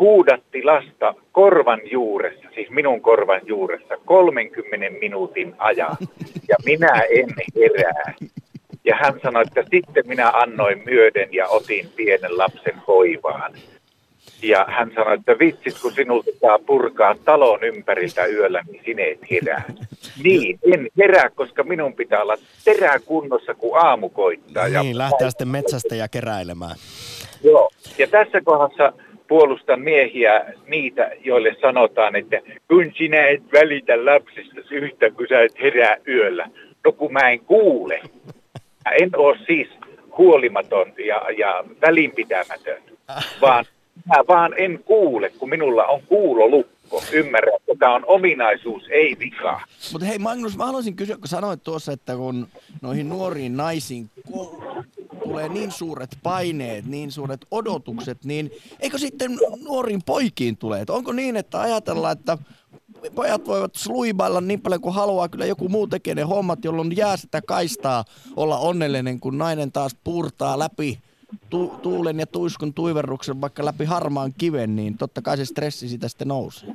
[0.00, 5.96] huudatti lasta korvan juuressa, siis minun korvan juuressa, 30 minuutin ajan.
[6.48, 8.14] Ja minä en herää.
[8.84, 13.52] Ja hän sanoi, että sitten minä annoin myöden ja otin pienen lapsen hoivaan.
[14.42, 19.30] Ja hän sanoi, että vitsit, kun sinulta saa purkaa talon ympäriltä yöllä, niin sinä et
[19.30, 19.62] herää.
[20.22, 24.64] Niin, en herää, koska minun pitää olla terää kunnossa, kun aamu koittaa.
[24.64, 26.76] Niin, ja lähteä sitten metsästä ja keräilemään.
[27.44, 28.92] Joo, ja tässä kohdassa
[29.28, 35.60] puolustan miehiä niitä, joille sanotaan, että kun sinä et välitä lapsista yhtä, kun sä et
[35.62, 36.46] herää yöllä.
[36.84, 38.00] No kun mä en kuule.
[38.84, 39.68] Mä en ole siis
[40.18, 42.82] huolimaton ja, ja välinpitämätön,
[43.42, 43.64] vaan
[44.06, 46.77] mä vaan en kuule, kun minulla on kuulolukko.
[47.12, 49.60] Ymmärrän, että tämä on ominaisuus, ei vika.
[49.92, 52.48] Mutta hei Magnus, mä haluaisin kysyä, kun sanoit tuossa, että kun
[52.82, 54.10] noihin nuoriin naisiin
[55.22, 60.80] tulee niin suuret paineet, niin suuret odotukset, niin eikö sitten nuoriin poikiin tule?
[60.80, 62.38] Et onko niin, että ajatellaan, että
[63.14, 67.16] pojat voivat sluibailla niin paljon kuin haluaa, kyllä joku muu tekee ne hommat, jolloin jää
[67.16, 68.04] sitä kaistaa
[68.36, 70.98] olla onnellinen, kun nainen taas purtaa läpi
[71.50, 76.08] tu- tuulen ja tuiskun tuiverruksen vaikka läpi harmaan kiven, niin totta kai se stressi siitä
[76.08, 76.68] sitten nousee.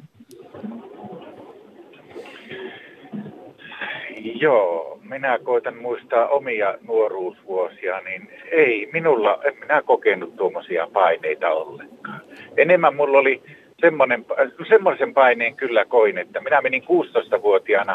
[4.36, 12.22] Joo, minä koitan muistaa omia nuoruusvuosia, niin ei minulla, en minä kokenut tuommoisia paineita ollenkaan.
[12.58, 13.42] Enemmän mulla oli
[13.82, 14.26] semmoinen,
[14.70, 17.94] semmoisen paineen kyllä koin, että minä menin 16-vuotiaana,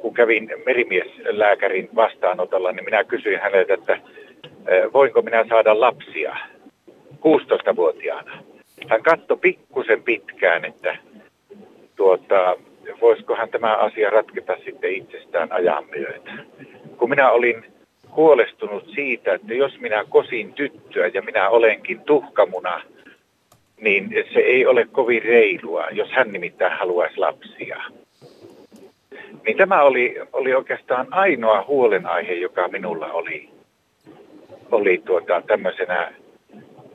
[0.00, 3.98] kun kävin merimieslääkärin vastaanotolla, niin minä kysyin häneltä, että
[4.92, 6.36] voinko minä saada lapsia
[7.14, 8.42] 16-vuotiaana.
[8.88, 10.96] Hän katsoi pikkusen pitkään, että
[11.96, 12.56] tuota,
[13.00, 16.32] voisikohan tämä asia ratketa sitten itsestään ajan myötä.
[16.96, 17.64] Kun minä olin
[18.16, 22.82] huolestunut siitä, että jos minä kosin tyttöä ja minä olenkin tuhkamuna,
[23.80, 27.82] niin se ei ole kovin reilua, jos hän nimittäin haluaisi lapsia.
[29.46, 33.48] Niin tämä oli, oli oikeastaan ainoa huolenaihe, joka minulla oli,
[34.72, 36.12] oli tuota, tämmöisenä,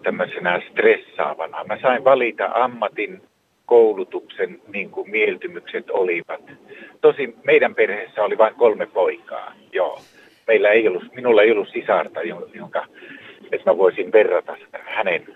[0.03, 1.63] tämmöisenä stressaavana.
[1.63, 3.21] Mä sain valita ammatin,
[3.65, 6.41] koulutuksen niin kuin mieltymykset olivat.
[7.01, 10.01] Tosin meidän perheessä oli vain kolme poikaa, joo.
[10.47, 12.19] Meillä ei ollut, minulla ei ollut sisarta,
[12.53, 12.85] jonka,
[13.51, 15.35] että mä voisin verrata hänen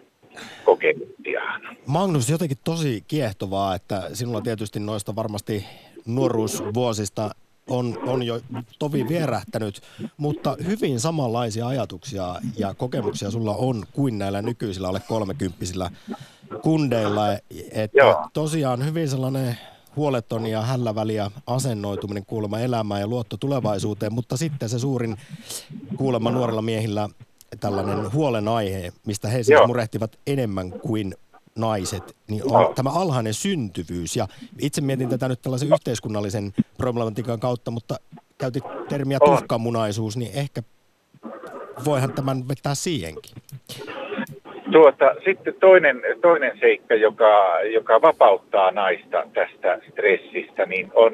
[0.63, 1.61] kokemuksiaan.
[1.85, 5.65] Magnus, jotenkin tosi kiehtovaa, että sinulla tietysti noista varmasti
[6.05, 7.29] nuoruusvuosista
[7.69, 8.41] on, on jo
[8.79, 9.81] tovi vierähtänyt,
[10.17, 15.91] mutta hyvin samanlaisia ajatuksia ja kokemuksia sulla on kuin näillä nykyisillä alle kolmekymppisillä
[16.61, 17.33] kundeilla.
[17.71, 18.27] Että Joo.
[18.33, 19.57] tosiaan hyvin sellainen
[19.95, 25.17] huoleton ja hällä väliä asennoituminen kuulemma elämään ja luotto tulevaisuuteen, mutta sitten se suurin
[25.97, 27.09] kuulemma nuorilla miehillä
[27.59, 31.15] tällainen huolenaihe, mistä he siis murehtivat enemmän kuin
[31.57, 32.73] naiset, niin on no.
[32.75, 34.15] tämä alhainen syntyvyys.
[34.15, 34.27] Ja
[34.61, 37.95] itse mietin tätä nyt tällaisen yhteiskunnallisen problematiikan kautta, mutta
[38.37, 40.61] käytit termiä tuhkamunaisuus, niin ehkä
[41.85, 43.35] voihan tämän vetää siihenkin.
[44.71, 51.13] Tuota, sitten toinen, toinen seikka, joka, joka vapauttaa naista tästä stressistä, niin on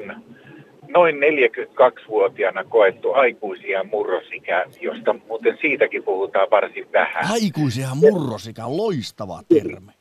[0.88, 7.24] noin 42-vuotiaana koettu aikuisia murrosikä, josta muuten siitäkin puhutaan varsin vähän.
[7.30, 9.93] Aikuisia murrosikä, loistava termi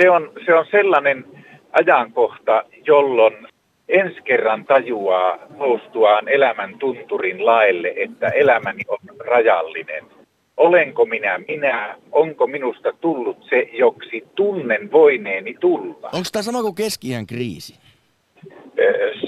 [0.00, 1.24] se on, se on sellainen
[1.72, 3.48] ajankohta, jolloin
[3.88, 10.04] ensi kerran tajuaa noustuaan elämän tunturin laelle, että elämäni on rajallinen.
[10.56, 11.96] Olenko minä minä?
[12.12, 16.10] Onko minusta tullut se, joksi tunnen voineeni tulla?
[16.12, 17.78] Onko tämä sama kuin keski kriisi?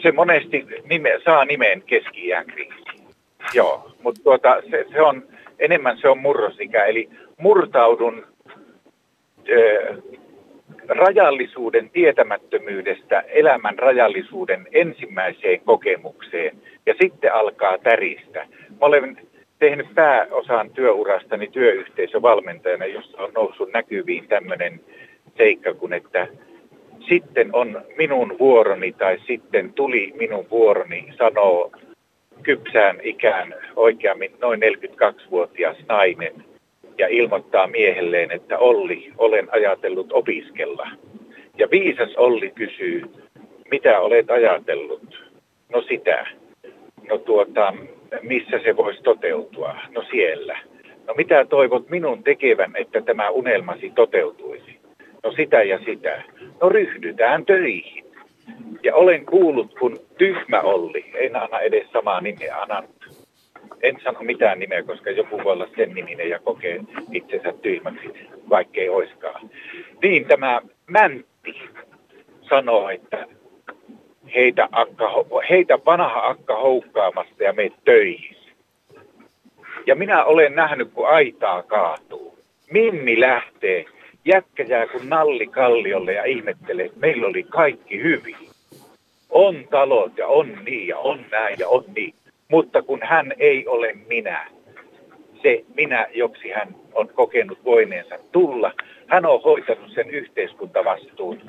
[0.03, 2.75] Se monesti nime, saa nimen keski kriisi.
[3.55, 5.23] Joo, mutta tuota, se, se on,
[5.59, 8.27] enemmän se on murrosikä, eli murtaudun
[10.89, 18.47] rajallisuuden tietämättömyydestä elämän rajallisuuden ensimmäiseen kokemukseen ja sitten alkaa täristä.
[18.71, 19.19] Mä olen
[19.59, 24.81] tehnyt pääosan työurastani työyhteisövalmentajana, jossa on noussut näkyviin tämmöinen
[25.37, 26.29] seikka kuin, että
[27.09, 31.73] sitten on minun vuoroni tai sitten tuli minun vuoroni sanoo
[32.43, 36.35] kypsään ikään oikeammin noin 42-vuotias nainen–
[36.99, 40.89] ja ilmoittaa miehelleen, että Olli, olen ajatellut opiskella.
[41.59, 43.03] Ja viisas Olli kysyy,
[43.71, 45.23] mitä olet ajatellut?
[45.73, 46.27] No sitä.
[47.09, 47.75] No tuota,
[48.23, 49.77] missä se voisi toteutua?
[49.95, 50.59] No siellä.
[51.07, 54.79] No mitä toivot minun tekevän, että tämä unelmasi toteutuisi?
[55.25, 56.23] No sitä ja sitä.
[56.61, 58.05] No ryhdytään töihin.
[58.83, 62.85] Ja olen kuullut, kun tyhmä Olli, en anna edes samaa nimeä, annan
[63.85, 66.81] en sano mitään nimeä, koska joku voi olla sen niminen ja kokee
[67.13, 68.09] itsensä tyhmäksi,
[68.51, 69.51] vaikkei oiskaan.
[70.03, 71.63] Niin tämä Mäntti
[72.49, 73.27] sanoo, että
[74.35, 75.11] heitä, akka,
[75.51, 78.37] heitä vanha akka houkkaamasta ja mene töihin.
[79.87, 82.39] Ja minä olen nähnyt, kun aitaa kaatuu.
[82.71, 83.85] Mimmi lähtee,
[84.25, 88.37] jätkä jää kun nalli kalliolle ja ihmettelee, että meillä oli kaikki hyvin.
[89.31, 92.15] On talot ja on niin ja on näin ja on niin.
[92.49, 94.47] Mutta kun hän ei ole minä,
[95.43, 98.73] se minä, joksi hän on kokenut voineensa tulla,
[99.07, 101.41] hän on hoitanut sen yhteiskuntavastuun,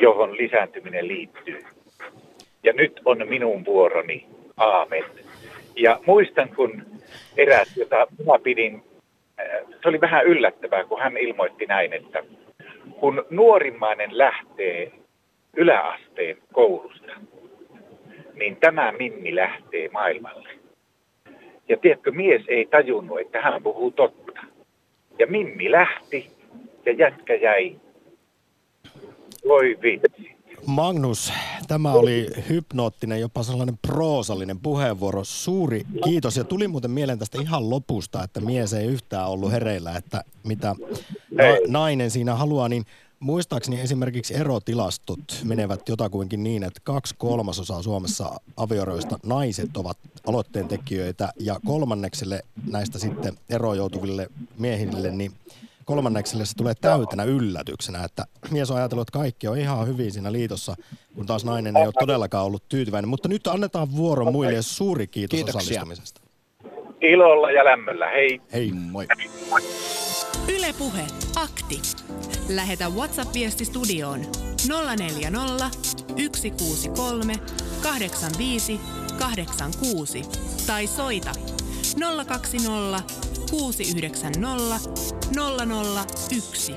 [0.00, 1.62] johon lisääntyminen liittyy.
[2.62, 4.26] Ja nyt on minun vuoroni.
[4.56, 5.04] Aamen.
[5.76, 6.82] Ja muistan, kun
[7.36, 8.82] eräs, jota minä pidin,
[9.40, 9.46] äh,
[9.82, 12.22] se oli vähän yllättävää, kun hän ilmoitti näin, että
[13.00, 14.92] kun nuorimmainen lähtee
[15.56, 17.12] yläasteen koulusta,
[18.36, 20.48] niin tämä Mimmi lähtee maailmalle.
[21.68, 24.40] Ja tiedätkö, mies ei tajunnut, että hän puhuu totta.
[25.18, 26.30] Ja Mimmi lähti
[26.86, 27.76] ja jätkä jäi.
[29.48, 30.36] Voi vitsi.
[30.66, 31.32] Magnus,
[31.68, 35.24] tämä oli hypnoottinen, jopa sellainen proosallinen puheenvuoro.
[35.24, 36.36] Suuri kiitos.
[36.36, 40.74] Ja tuli muuten mieleen tästä ihan lopusta, että mies ei yhtään ollut hereillä, että mitä
[41.30, 42.68] na- nainen siinä haluaa.
[42.68, 42.84] Niin
[43.20, 51.28] muistaakseni esimerkiksi erotilastot menevät jotakuinkin niin, että kaksi kolmasosaa Suomessa avioeroista naiset ovat aloitteen tekijöitä
[51.40, 55.32] ja kolmannekselle näistä sitten eroon joutuville miehille, niin
[55.84, 60.32] kolmannekselle se tulee täytänä yllätyksenä, että mies on ajatellut, että kaikki on ihan hyvin siinä
[60.32, 60.76] liitossa,
[61.14, 63.08] kun taas nainen ei ole todellakaan ollut tyytyväinen.
[63.08, 65.58] Mutta nyt annetaan vuoro muille ja suuri kiitos Kiitoksia.
[65.60, 66.20] osallistumisesta.
[67.00, 68.06] Ilolla ja lämmöllä.
[68.08, 68.40] Hei.
[68.52, 68.72] Hei.
[68.72, 69.06] Moi.
[70.48, 71.80] Ylepuhe akti.
[72.48, 74.20] Lähetä WhatsApp-viesti studioon
[74.98, 75.70] 040
[76.08, 77.34] 163
[77.82, 78.80] 85
[79.18, 80.22] 86
[80.66, 81.32] tai soita
[82.26, 83.02] 020
[83.50, 84.90] 690
[86.30, 86.72] 001.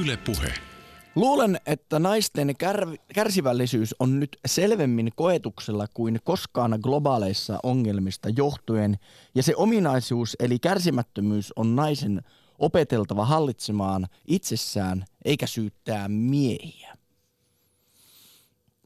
[0.00, 0.52] Yle Puhe.
[1.14, 8.98] Luulen, että naisten kär- kärsivällisyys on nyt selvemmin koetuksella kuin koskaan globaaleissa ongelmista johtuen,
[9.34, 12.22] ja se ominaisuus eli kärsimättömyys on naisen
[12.58, 16.96] opeteltava hallitsemaan itsessään eikä syyttää miehiä.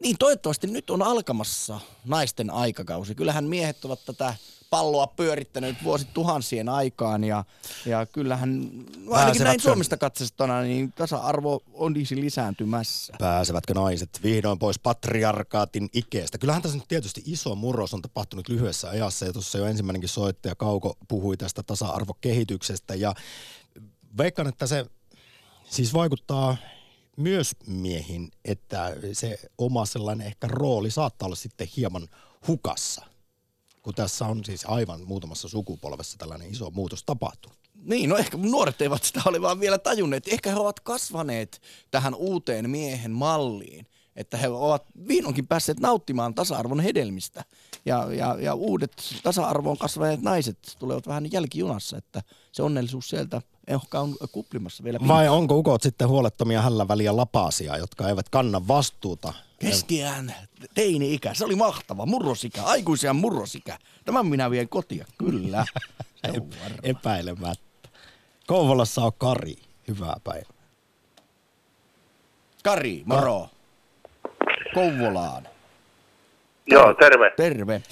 [0.03, 3.15] Niin toivottavasti nyt on alkamassa naisten aikakausi.
[3.15, 4.35] Kyllähän miehet ovat tätä
[4.71, 7.45] palloa pyörittänyt vuosituhansien aikaan ja,
[7.87, 8.71] ja kyllähän
[9.05, 13.13] no ainakin näin Suomesta katsestona niin tasa-arvo olisi lisääntymässä.
[13.19, 16.39] Pääsevätkö naiset vihdoin pois patriarkaatin ikeestä?
[16.39, 20.55] Kyllähän tässä nyt tietysti iso murros on tapahtunut lyhyessä ajassa ja tuossa jo ensimmäinenkin soittaja
[20.55, 23.15] Kauko puhui tästä tasa-arvokehityksestä ja
[24.19, 24.87] veikkaan, että se
[25.65, 26.57] siis vaikuttaa
[27.17, 32.09] myös miehiin, että se oma sellainen ehkä rooli saattaa olla sitten hieman
[32.47, 33.05] hukassa,
[33.83, 37.59] kun tässä on siis aivan muutamassa sukupolvessa tällainen iso muutos tapahtunut.
[37.75, 40.29] Niin, no ehkä nuoret eivät sitä ole vaan vielä tajunneet.
[40.29, 43.87] Ehkä he ovat kasvaneet tähän uuteen miehen malliin.
[44.21, 47.45] Että he ovat vihdoinkin päässeet nauttimaan tasa-arvon hedelmistä.
[47.85, 54.01] Ja, ja, ja uudet tasa-arvoon kasvaneet naiset tulevat vähän jälkijunassa, että se onnellisuus sieltä ehkä
[54.01, 54.99] on kuplimassa vielä.
[55.09, 60.35] Vai onko ukot sitten huolettomia hällä väliä lapasia, jotka eivät kanna vastuuta Keskiään
[60.75, 63.79] teini-ikä, se oli mahtava, murrosikä, aikuisiän murrosikä.
[64.05, 65.65] Tämän minä vien kotia, kyllä.
[66.83, 67.89] Epäilemättä.
[68.47, 69.57] Kouvolassa on Kari.
[69.89, 70.61] Hyvää päivää.
[72.65, 73.49] Kari, moro.
[74.75, 75.43] Kouvolaan.
[76.67, 77.33] Joo, terve.
[77.37, 77.83] Terve.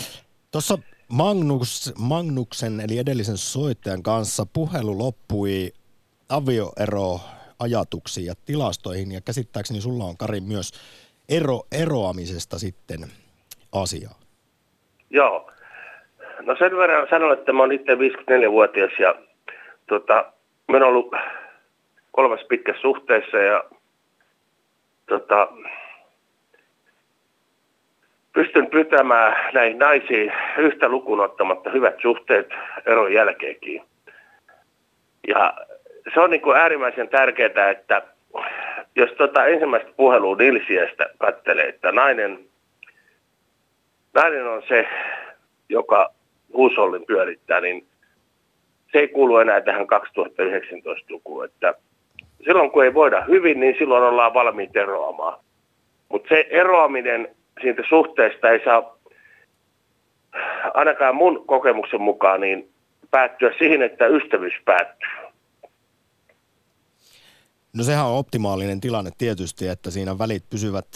[0.53, 5.73] Tuossa Magnus, Magnuksen eli edellisen soittajan kanssa puhelu loppui
[6.29, 10.73] avioeroajatuksiin ja tilastoihin ja käsittääkseni sulla on Kari myös
[11.29, 13.01] ero, eroamisesta sitten
[13.73, 14.15] asiaa.
[15.11, 15.51] Joo.
[16.41, 19.15] No sen verran sanon, että mä oon itse 54-vuotias ja
[19.87, 20.33] tota,
[20.69, 21.15] mä oon ollut
[22.13, 23.65] kolmas pitkässä suhteessa ja
[25.09, 25.49] tota,
[28.39, 32.51] pystyn pitämään näihin naisiin yhtä lukuun ottamatta hyvät suhteet
[32.87, 33.83] eron jälkeenkin.
[35.29, 35.55] Ja
[36.15, 38.03] se on niin kuin äärimmäisen tärkeää, että
[38.97, 42.39] jos tota ensimmäistä puhelua Nilsiästä katselee, että nainen,
[44.15, 44.89] nainen on se,
[45.69, 46.11] joka
[46.53, 47.87] huusollin pyörittää, niin
[48.93, 51.45] se ei kuulu enää tähän 2019-lukuun.
[51.45, 51.75] Että
[52.45, 55.39] silloin kun ei voida hyvin, niin silloin ollaan valmiit eroamaan.
[56.09, 58.99] Mutta se eroaminen siitä suhteesta ei saa
[60.75, 62.71] ainakaan mun kokemuksen mukaan niin
[63.11, 65.09] päättyä siihen, että ystävyys päättyy.
[67.77, 70.87] No sehän on optimaalinen tilanne tietysti, että siinä välit pysyvät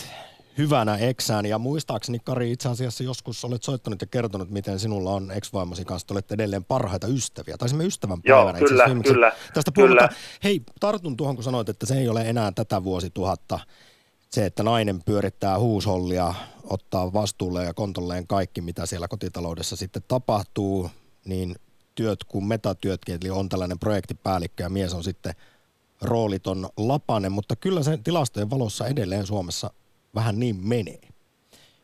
[0.59, 1.47] hyvänä eksään.
[1.47, 6.15] Ja muistaakseni Kari itse asiassa joskus olet soittanut ja kertonut, miten sinulla on ex-vaimosi kanssa,
[6.15, 7.57] olette edelleen parhaita ystäviä.
[7.59, 9.89] Taisimme ystävän Joo, päivänä itse kyllä, kyllä, Tästä kyllä.
[9.89, 10.11] puhutaan.
[10.45, 13.59] Hei, tartun tuohon, kun sanoit, että se ei ole enää tätä vuosituhatta.
[14.33, 20.91] Se, että nainen pyörittää huushollia, ottaa vastuulle ja kontolleen kaikki, mitä siellä kotitaloudessa sitten tapahtuu,
[21.25, 21.55] niin
[21.95, 25.35] työt kuin metatyötkin, eli on tällainen projektipäällikkö ja mies on sitten
[26.03, 29.71] rooliton lapanen, mutta kyllä se tilastojen valossa edelleen Suomessa
[30.15, 31.01] vähän niin menee.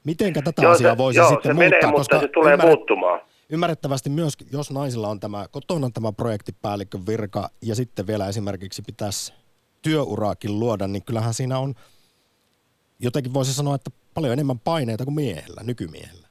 [0.05, 1.81] Mitenkä tätä Joo, asiaa voisi joo, sitten se muuttaa?
[1.81, 3.21] menee, mutta se tulee ymmärrät- muuttumaan.
[3.51, 9.33] Ymmärrettävästi myös, jos naisilla on tämä kotona tämä projektipäällikön virka ja sitten vielä esimerkiksi pitäisi
[9.83, 11.75] työuraakin luoda, niin kyllähän siinä on
[13.01, 16.29] jotenkin voisi sanoa, että paljon enemmän paineita kuin miehellä, nykymiehellä.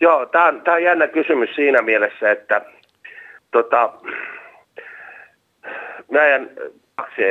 [0.00, 2.62] Joo, tämä on, on jännä kysymys siinä mielessä, että
[3.50, 3.92] tota,
[6.10, 6.20] mä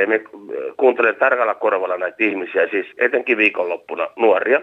[0.06, 0.20] me
[0.76, 4.60] kuuntelen tarkalla korvalla näitä ihmisiä, siis etenkin viikonloppuna nuoria.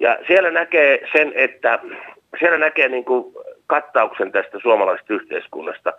[0.00, 1.78] Ja siellä näkee sen, että
[2.38, 3.34] siellä näkee niin kuin
[3.66, 5.92] kattauksen tästä suomalaisesta yhteiskunnasta.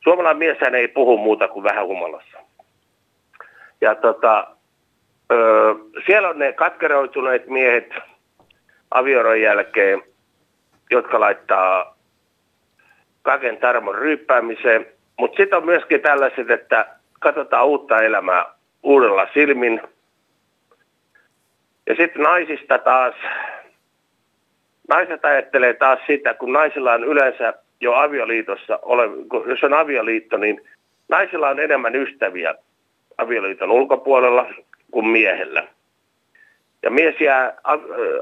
[0.00, 2.38] Suomalainen mieshän ei puhu muuta kuin vähän humalassa.
[3.80, 4.57] Ja tota,
[5.32, 5.74] öö,
[6.06, 7.90] siellä on ne katkeroituneet miehet
[8.90, 10.02] avioron jälkeen,
[10.90, 11.98] jotka laittaa
[13.22, 14.86] kaiken tarmon ryyppäämiseen.
[15.18, 16.86] Mutta sitten on myöskin tällaiset, että
[17.20, 18.44] katsotaan uutta elämää
[18.82, 19.80] uudella silmin.
[21.86, 23.14] Ja sitten naisista taas,
[24.88, 29.02] naiset ajattelee taas sitä, kun naisilla on yleensä jo avioliitossa, ole,
[29.46, 30.60] jos on avioliitto, niin
[31.08, 32.54] naisilla on enemmän ystäviä
[33.18, 34.46] avioliiton ulkopuolella
[34.90, 35.68] kuin miehellä.
[36.82, 37.54] Ja mies jää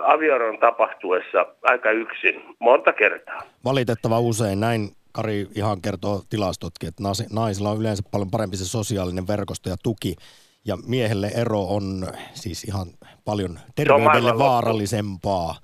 [0.05, 3.43] avioron tapahtuessa aika yksin monta kertaa.
[3.64, 7.03] Valitettava usein näin Kari ihan kertoo tilastotkin, että
[7.33, 10.17] naisilla on yleensä paljon parempi se sosiaalinen verkosto ja tuki.
[10.64, 12.87] Ja miehelle ero on siis ihan
[13.25, 15.57] paljon terveydelle vaarallisempaa.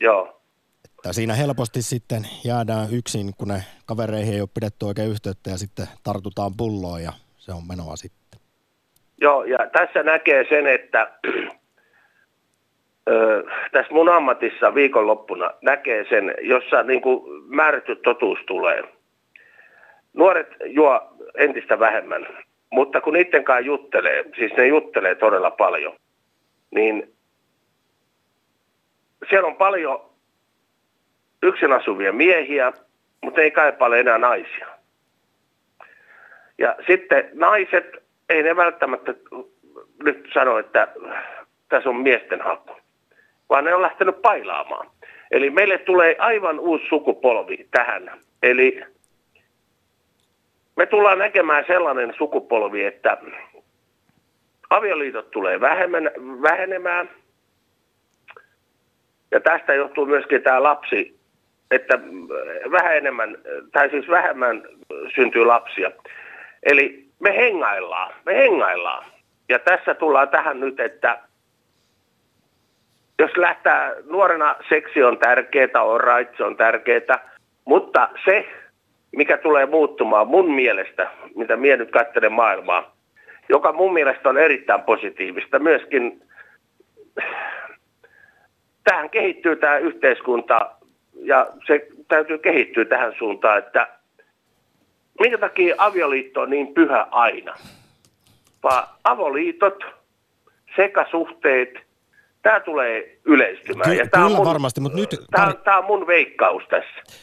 [0.00, 0.42] Joo.
[0.84, 5.58] Että siinä helposti sitten jäädään yksin, kun ne kavereihin ei ole pidetty oikein yhteyttä ja
[5.58, 8.19] sitten tartutaan pulloon ja se on menoa sitten.
[9.20, 11.10] Joo, ja tässä näkee sen, että
[13.10, 18.82] ö, tässä mun ammatissa viikonloppuna näkee sen, jossa niin kuin määrätty totuus tulee.
[20.12, 21.00] Nuoret juo
[21.34, 22.26] entistä vähemmän,
[22.70, 25.96] mutta kun niiden kanssa juttelee, siis ne juttelee todella paljon,
[26.70, 27.12] niin
[29.28, 30.10] siellä on paljon
[31.42, 32.72] yksin asuvia miehiä,
[33.24, 34.66] mutta ei kaipaile enää naisia.
[36.58, 37.86] Ja sitten naiset,
[38.30, 39.14] ei ne välttämättä
[40.02, 40.88] nyt sano, että
[41.68, 42.72] tässä on miesten haku,
[43.50, 44.90] vaan ne on lähtenyt pailaamaan.
[45.30, 48.10] Eli meille tulee aivan uusi sukupolvi tähän.
[48.42, 48.84] Eli
[50.76, 53.18] me tullaan näkemään sellainen sukupolvi, että
[54.70, 56.10] avioliitot tulee vähemmän,
[56.42, 57.10] vähenemään.
[59.30, 61.20] Ja tästä johtuu myöskin tämä lapsi,
[61.70, 61.98] että
[62.70, 63.38] vähän enemmän,
[63.72, 64.62] tai siis vähemmän
[65.14, 65.90] syntyy lapsia.
[66.62, 69.04] Eli me hengaillaan, me hengaillaan.
[69.48, 71.18] Ja tässä tullaan tähän nyt, että
[73.18, 77.30] jos lähtää nuorena, seksi on tärkeää, on right, se on tärkeää,
[77.64, 78.48] mutta se,
[79.16, 82.96] mikä tulee muuttumaan mun mielestä, mitä minä nyt katselen maailmaa,
[83.48, 86.22] joka mun mielestä on erittäin positiivista, myöskin
[88.84, 90.70] tähän kehittyy tämä yhteiskunta
[91.22, 93.99] ja se täytyy kehittyä tähän suuntaan, että
[95.20, 97.54] minkä takia avioliitto on niin pyhä aina.
[98.62, 99.84] Vaan avoliitot,
[100.76, 101.70] sekasuhteet–
[102.42, 103.90] tämä tulee yleistymään.
[103.90, 105.16] Ky- ja tämä kyllä on mun, varmasti, mutta nyt...
[105.30, 107.20] Tämä, tämä on mun veikkaus tässä.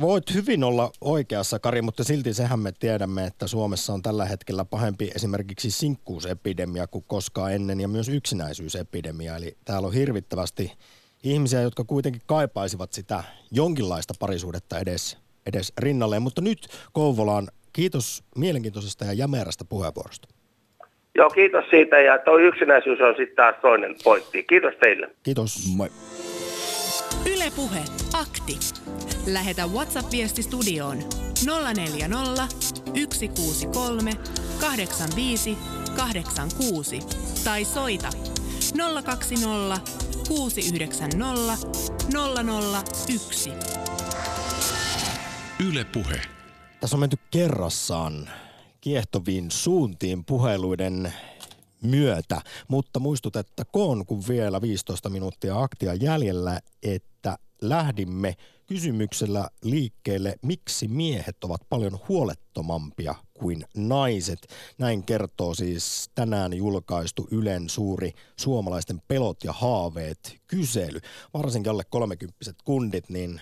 [0.00, 4.64] Voit hyvin olla oikeassa, Kari, mutta silti sehän me tiedämme, että Suomessa on tällä hetkellä
[4.64, 9.36] pahempi esimerkiksi sinkkuusepidemia kuin koskaan ennen ja myös yksinäisyysepidemia.
[9.36, 10.72] Eli täällä on hirvittävästi
[11.22, 16.22] ihmisiä, jotka kuitenkin kaipaisivat sitä jonkinlaista parisuudetta edes, edes rinnalleen.
[16.22, 20.28] Mutta nyt Kouvolaan kiitos mielenkiintoisesta ja jämerästä puheenvuorosta.
[21.14, 24.42] Joo, kiitos siitä ja tuo yksinäisyys on sitten taas toinen pointti.
[24.42, 25.10] Kiitos teille.
[25.22, 25.58] Kiitos.
[25.76, 25.88] Moi.
[27.26, 27.80] Ylepuhe
[28.12, 28.58] akti.
[29.26, 30.98] Lähetä WhatsApp-viesti studioon
[31.74, 32.46] 040
[33.12, 34.10] 163
[34.60, 35.56] 85
[35.96, 36.98] 86
[37.44, 38.08] tai soita
[39.04, 39.80] 020
[40.28, 41.66] 690
[43.18, 43.50] 001.
[45.68, 46.22] Ylepuhe.
[46.80, 48.30] Tässä on menty kerrassaan
[48.80, 51.12] kiehtoviin suuntiin puheluiden
[51.82, 58.36] myötä, mutta muistutettakoon, kun vielä 15 minuuttia aktia jäljellä, että lähdimme
[58.66, 64.46] kysymyksellä liikkeelle, miksi miehet ovat paljon huolettomampia kuin naiset.
[64.78, 71.00] Näin kertoo siis tänään julkaistu Ylen suuri suomalaisten pelot ja haaveet kysely.
[71.34, 73.40] Varsinkin alle 30 kundit, niin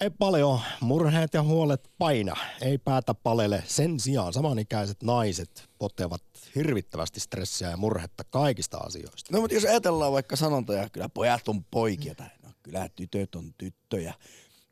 [0.00, 3.62] ei paljon murheet ja huolet paina, ei päätä palele.
[3.66, 6.22] Sen sijaan samanikäiset naiset potevat
[6.54, 9.32] hirvittävästi stressiä ja murhetta kaikista asioista.
[9.32, 13.54] No mutta jos ajatellaan vaikka sanontoja, kyllä pojat on poikia tai no, kyllä tytöt on
[13.58, 14.14] tyttöjä,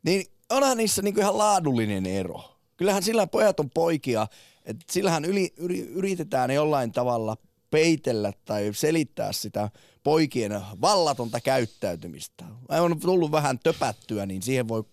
[0.03, 2.45] niin onhan niissä niinku ihan laadullinen ero.
[2.76, 4.26] Kyllähän sillä pojat on poikia,
[4.64, 7.37] että sillähän yli, yri, yritetään jollain tavalla
[7.70, 9.70] peitellä tai selittää sitä
[10.05, 12.45] poikien vallatonta käyttäytymistä.
[12.68, 14.85] On tullut vähän töpättyä, niin siihen voi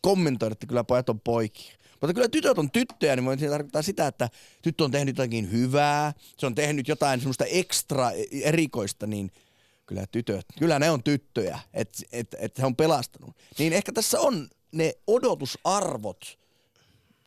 [0.00, 1.72] kommentoida, että kyllä pojat on poikia.
[2.00, 4.28] Mutta kyllä tytöt on tyttöjä, niin se tarkoittaa sitä, että
[4.62, 8.10] tyttö on tehnyt jotakin hyvää, se on tehnyt jotain semmoista ekstra
[8.42, 9.30] erikoista, niin
[9.86, 13.36] kyllä tytöt, kyllä ne on tyttöjä, että et, et he on pelastanut.
[13.58, 16.38] Niin ehkä tässä on ne odotusarvot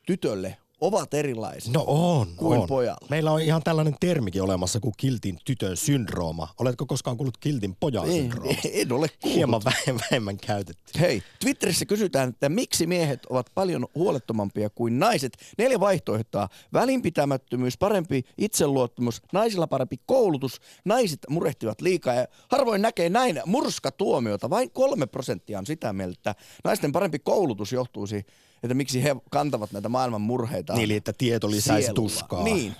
[0.05, 2.67] tytölle ovat erilaiset no on, kuin on.
[2.67, 3.07] pojalla.
[3.09, 6.47] Meillä on ihan tällainen termikin olemassa kuin kiltin tytön syndrooma.
[6.59, 8.51] Oletko koskaan kuullut kiltin pojan Ei, syndrooma?
[8.73, 9.35] en ole kuullut.
[9.35, 10.99] Hieman vähemmän, vähemmän käytetty.
[10.99, 15.37] Hei, Twitterissä kysytään, että miksi miehet ovat paljon huolettomampia kuin naiset.
[15.57, 16.47] Neljä vaihtoehtoa.
[16.73, 24.49] Välinpitämättömyys, parempi itseluottamus, naisilla parempi koulutus, naiset murehtivat liikaa ja harvoin näkee näin murskatuomiota.
[24.49, 28.25] Vain kolme prosenttia on sitä mieltä, että naisten parempi koulutus johtuisi
[28.63, 30.73] että miksi he kantavat näitä maailman murheita.
[30.73, 32.09] Niin, että tieto lisäisi sielulla.
[32.09, 32.43] tuskaa.
[32.43, 32.75] Niin.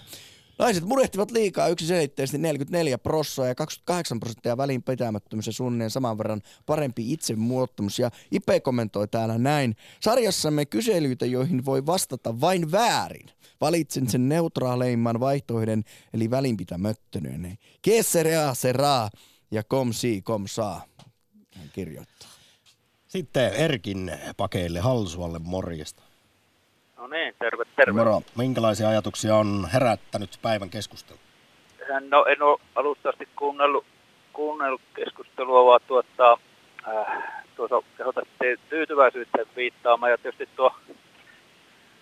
[0.59, 7.13] Naiset murehtivat liikaa yksiselitteisesti 44 prossaa ja 28 prosenttia välinpitämättömyys ja suunnilleen saman verran parempi
[7.13, 7.99] itsemuottamus.
[7.99, 9.75] Ja Ipe kommentoi täällä näin.
[9.99, 13.30] Sarjassamme kyselyitä, joihin voi vastata vain väärin.
[13.61, 17.57] Valitsen sen neutraaleimman vaihtoehdon, eli välinpitämättömyyden.
[17.82, 19.09] Kesserea seraa
[19.51, 20.86] ja kom si kom saa.
[21.55, 22.28] Hän kirjoittaa.
[23.10, 26.03] Sitten Erkin pakeille Halsualle morjesta.
[26.97, 27.99] No niin, terve, terve.
[27.99, 28.22] Moro.
[28.38, 31.20] Minkälaisia ajatuksia on herättänyt päivän keskustelu?
[32.10, 33.86] No en ole alusta asti kuunnellut,
[34.34, 36.38] kuunnellut keskustelua, vaan tuota,
[36.88, 37.24] äh,
[37.55, 40.12] tuossa kehotatte tyytyväisyyttä viittaamaan.
[40.12, 40.76] Ja tietysti tuo,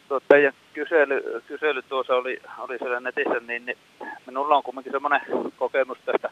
[0.08, 3.78] tuo teidän kysely, kysely tuossa oli, oli siellä netissä, niin, niin
[4.26, 5.22] minulla on kuitenkin semmoinen
[5.58, 6.30] kokemus tästä.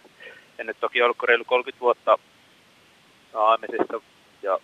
[0.60, 2.18] En nyt toki ollut reilu 30 vuotta
[3.34, 4.02] naamisissa
[4.46, 4.60] ja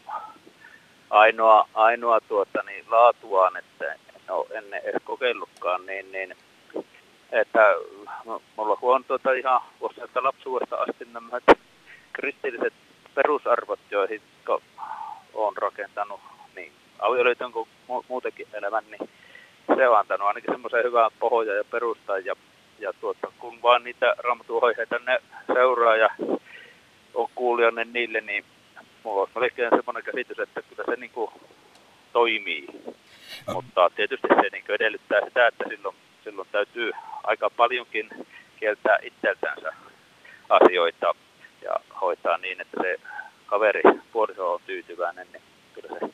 [1.10, 6.36] ainoa, ainoa tuota, niin, laatuaan, että en ole ennen edes kokeillutkaan, niin, niin
[7.32, 7.76] että
[8.56, 11.40] mulla on tuota ihan vuosista lapsuudesta asti nämä
[12.14, 12.74] kristilliset
[13.16, 14.22] perusarvot, joihin
[15.34, 16.20] olen rakentanut
[16.56, 17.70] niin avioliiton kuin
[18.08, 19.10] muutenkin elämän, niin
[19.76, 22.36] se on antanut ainakin semmoisen hyvän pohjan ja perustan ja,
[22.80, 25.22] ja tuota, kun vaan niitä raamatuohjeita ne
[25.54, 26.10] seuraa ja
[27.14, 28.46] on kuulijainen niille, niin
[29.04, 31.32] mulla olisi melkein semmoinen käsitys, että kyllä se niin kuin
[32.14, 32.68] toimii.
[33.54, 36.92] Mutta tietysti se niin kuin edellyttää sitä, että silloin, silloin täytyy
[37.24, 38.10] aika paljonkin
[38.60, 39.74] kieltää itseltänsä
[40.50, 41.16] asioita
[41.62, 43.00] ja hoitaa niin, että se
[43.46, 43.82] kaveri,
[44.12, 45.44] puoliso on tyytyväinen, niin
[45.74, 46.14] kyllä se,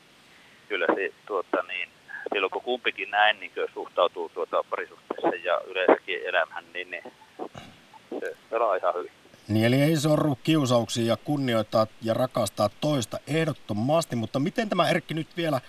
[0.68, 1.88] kyllä se tuota, niin,
[2.32, 7.12] silloin kun kumpikin näin niin suhtautuu tuota parisuhteessa ja yleensäkin elämään, niin, niin
[8.20, 9.17] se pelaa ihan hyvin.
[9.48, 15.14] Niin eli ei sorru kiusauksiin ja kunnioittaa ja rakastaa toista ehdottomasti, mutta miten tämä Erkki
[15.14, 15.60] nyt vielä,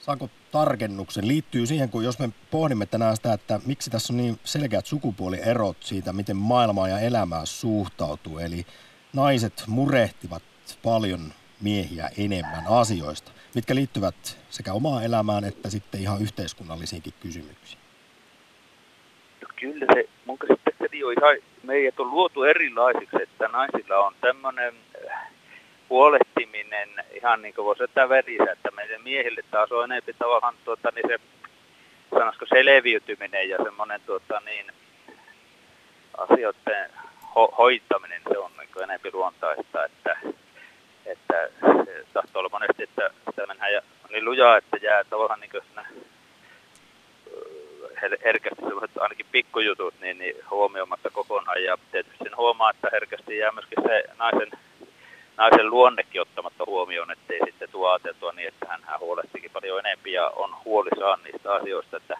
[0.00, 4.38] saanko tarkennuksen, liittyy siihen, kun jos me pohdimme tänään sitä, että miksi tässä on niin
[4.44, 8.38] selkeät sukupuolierot siitä, miten maailmaa ja elämää suhtautuu.
[8.38, 8.66] Eli
[9.12, 10.42] naiset murehtivat
[10.82, 17.80] paljon miehiä enemmän asioista, mitkä liittyvät sekä omaan elämään että sitten ihan yhteiskunnallisiinkin kysymyksiin.
[19.42, 20.38] No kyllä se mun
[21.08, 24.74] ihan, meidät on luotu erilaisiksi, että naisilla on tämmöinen
[25.90, 30.92] huolehtiminen ihan niin kuin voisi ottaa verissä, että meidän miehille taas on enemmän tavallaan tuota,
[30.94, 31.18] niin se,
[32.10, 34.66] sanoisiko selviytyminen ja semmoinen tuota, niin,
[36.18, 36.90] asioiden
[37.22, 40.16] ho- hoitaminen, se on niin enemmän luontaista, että,
[41.06, 41.48] että
[41.84, 43.10] se tahtoo olla monesti, että
[43.46, 45.82] mennään ja niin lujaa, että jää tavallaan niin sinne
[48.02, 51.64] herkästi sellaiset ainakin pikkujutut niin, niin huomioimatta kokonaan.
[51.64, 54.50] Ja tietysti sen huomaa, että herkästi jää myöskin se naisen,
[55.36, 60.28] naisen luonnekin ottamatta huomioon, ettei sitten tuo ajateltua niin, että hän huolehtikin paljon enemmän ja
[60.28, 62.16] on huolissaan niistä asioista, että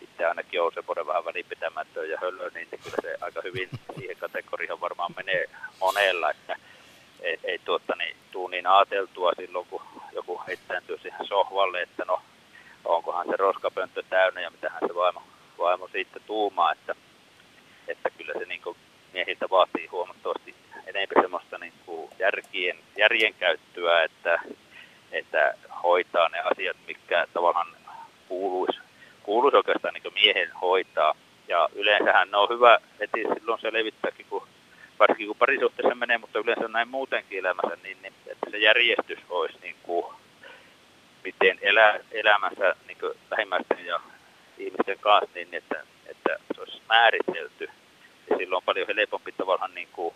[0.00, 4.80] itse ainakin on semmoinen vähän välipitämätön ja höllö, niin kyllä se aika hyvin siihen kategoriaan
[4.80, 5.44] varmaan menee
[5.80, 6.56] monella, että
[7.20, 9.82] ei, ei tuota, niin, tuu niin ajateltua silloin, kun
[10.12, 12.20] joku heittääntyy siihen sohvalle, että no
[12.88, 15.22] onkohan se roskapönttö täynnä ja mitähän se vaimo,
[15.58, 16.94] vaimo siitä tuumaa, että,
[17.88, 18.76] että kyllä se niin
[19.12, 20.54] miehiltä vaatii huomattavasti
[20.86, 24.40] enemmän semmoista niin kuin järkien, järjen käyttöä, että,
[25.12, 27.76] että hoitaa ne asiat, mitkä tavallaan
[28.28, 28.80] kuuluisi,
[29.22, 31.14] kuuluisi oikeastaan niin miehen hoitaa.
[31.48, 34.48] Ja yleensähän ne on hyvä heti silloin se levittääkin, kun,
[34.98, 39.58] varsinkin kun parisuhteessa menee, mutta yleensä näin muutenkin elämässä, niin, niin että se järjestys olisi
[39.62, 40.14] niin kuin
[41.24, 42.98] miten elää elämässä niin
[43.30, 44.00] lähimmäisten ja
[44.58, 47.68] ihmisten kanssa, niin että, että se olisi määritelty.
[48.30, 50.14] Ja silloin on paljon helpompi tavallaan niin kuin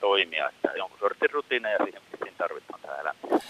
[0.00, 3.40] toimia, että jonkun sortin rutiineja siihen, mitä tarvitaan tähän elämään.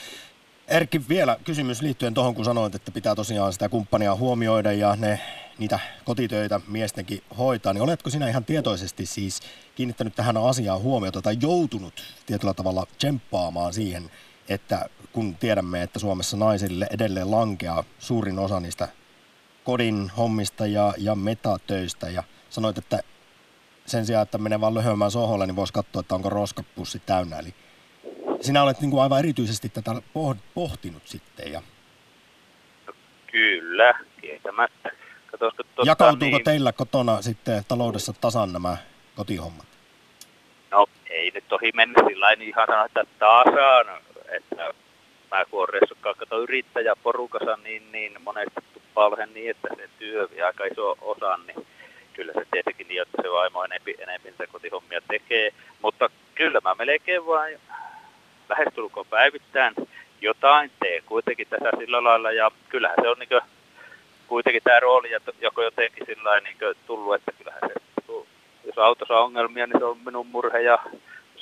[0.68, 5.20] Erkki, vielä kysymys liittyen tuohon, kun sanoit, että pitää tosiaan sitä kumppania huomioida ja ne,
[5.58, 9.40] niitä kotitöitä miestenkin hoitaa, niin oletko sinä ihan tietoisesti siis
[9.74, 14.10] kiinnittänyt tähän asiaan huomiota tai joutunut tietyllä tavalla tsemppaamaan siihen,
[14.50, 18.88] että kun tiedämme, että Suomessa naisille edelleen lankeaa suurin osa niistä
[19.64, 23.00] kodin hommista ja, ja metatöistä ja sanoit, että
[23.86, 27.38] sen sijaan, että menee vaan löhömään soholle, niin voisi katsoa, että onko roskapussi täynnä.
[27.38, 27.54] Eli
[28.40, 30.02] sinä olet niin kuin aivan erityisesti tätä
[30.54, 31.52] pohtinut sitten.
[31.52, 31.62] Ja...
[33.26, 33.94] Kyllä.
[35.30, 36.44] Katsoisiko, tuota, Jakautuuko niin...
[36.44, 38.76] teillä kotona sitten taloudessa tasan nämä
[39.16, 39.66] kotihommat?
[40.70, 43.86] No ei nyt tohi mennä sillä ihan sanoa, että tasan
[44.36, 44.74] että
[45.30, 50.64] mä kun olen kato yrittäjäporukassa, niin, niin monesti tuppaa niin, että se työ vie aika
[50.64, 51.66] iso osa, niin
[52.12, 55.50] kyllä se tietenkin niin, että se vaimo enempi, enempi niitä kotihommia tekee.
[55.82, 57.58] Mutta kyllä mä melkein vain
[58.48, 59.74] lähestulkoon päivittäin
[60.20, 62.32] jotain tee kuitenkin tässä sillä lailla.
[62.32, 63.40] Ja kyllähän se on niin kuin,
[64.26, 65.10] kuitenkin tämä rooli
[65.40, 66.56] joko jotenkin sillä niin
[66.86, 67.74] tullut, että kyllähän se,
[68.64, 70.78] jos autossa on ongelmia, niin se on minun murhe ja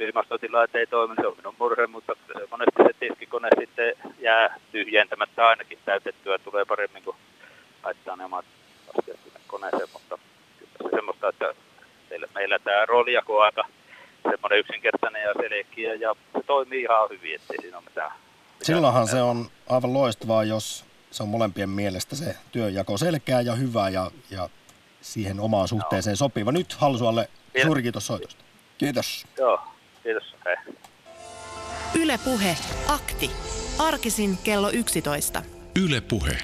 [0.01, 4.57] jos ilmastotilaat ei toimi, se on minun murhe, mutta se monesti se tiskikone sitten jää
[4.73, 7.17] tyhjentämättä ainakin täytettyä, tulee paremmin kuin
[7.85, 8.45] laittaa ne omat
[8.99, 10.19] asiat sinne koneeseen, mutta
[10.59, 11.55] kyllä se semmoista, että
[12.35, 13.65] meillä tämä roolijako on aika
[14.31, 18.13] semmoinen yksinkertainen ja selkeä ja se toimii ihan hyvin, ettei siinä ole mitään.
[18.63, 23.89] Silloinhan se on aivan loistavaa, jos se on molempien mielestä se työnjako selkeä ja hyvä
[23.89, 24.49] ja, ja
[25.01, 26.17] siihen omaan suhteeseen no.
[26.17, 26.53] sopiva.
[26.53, 27.29] Nyt Halsualle
[27.63, 28.45] suuri kiitos soitosta.
[28.79, 29.27] Kiitos.
[29.39, 29.61] Joo,
[30.03, 30.35] kiitos.
[30.45, 30.57] Hei.
[32.03, 32.57] Yle Puhe,
[32.89, 33.31] akti.
[33.79, 35.43] Arkisin kello 11.
[35.85, 36.39] Yle Puhe.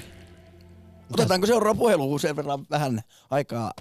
[1.13, 2.99] Otetaanko seuraava puhelu sen verran vähän
[3.31, 3.71] aikaa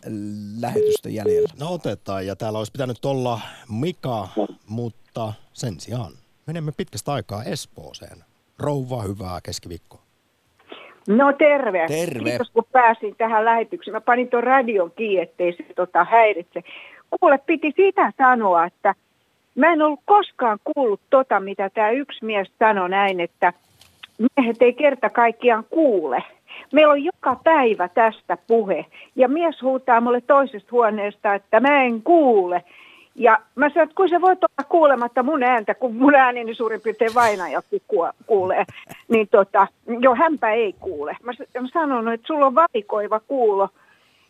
[0.60, 1.48] lähetystä jäljellä?
[1.60, 3.40] No otetaan ja täällä olisi pitänyt olla
[3.80, 4.28] Mika,
[4.68, 6.12] mutta sen sijaan
[6.46, 8.18] menemme pitkästä aikaa Espooseen.
[8.58, 10.02] Rouva, hyvää keskiviikkoa.
[11.08, 11.86] No terve.
[11.88, 12.30] Terve.
[12.30, 13.94] Kiitos kun pääsin tähän lähetykseen.
[13.94, 16.62] Mä panin tuon radion kiinni, ettei se tota, häiritse.
[17.20, 18.94] Kuule, piti sitä sanoa, että
[19.54, 23.52] mä en ollut koskaan kuullut tota, mitä tämä yksi mies sanoi näin, että
[24.18, 26.24] miehet ei kerta kaikkiaan kuule.
[26.72, 28.86] Meillä on joka päivä tästä puhe.
[29.16, 32.64] Ja mies huutaa mulle toisesta huoneesta, että mä en kuule.
[33.14, 36.80] Ja mä sanoin, että kun se voit olla kuulematta mun ääntä, kun mun ääneni suurin
[36.80, 37.82] piirtein vainajakin
[38.26, 38.64] kuulee,
[39.08, 39.66] niin tota,
[40.00, 41.16] jo hänpä ei kuule.
[41.22, 43.68] Mä, mä sanon, että sulla on valikoiva kuulo.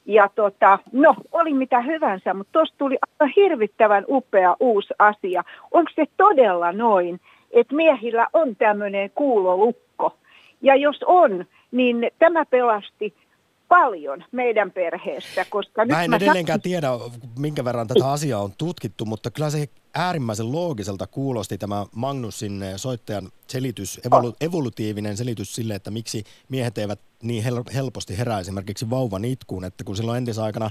[0.07, 5.45] Ja tota, no, oli mitä hyvänsä, mutta tuossa tuli aika hirvittävän upea uusi asia.
[5.71, 10.17] Onko se todella noin, että miehillä on tämmöinen kuulolukko?
[10.63, 13.15] Ja jos on, niin tämä pelasti
[13.69, 15.47] paljon meidän perheestä.
[15.51, 16.63] Koska mä en edelleenkään mä...
[16.63, 16.89] tiedä,
[17.39, 23.29] minkä verran tätä asiaa on tutkittu, mutta kyllä se äärimmäisen loogiselta kuulosti tämä Magnusin soittajan
[23.47, 29.25] selitys, evolu- evolutiivinen selitys sille, että miksi miehet eivät niin hel- helposti herää esimerkiksi vauvan
[29.25, 30.71] itkuun, että kun silloin entisaikana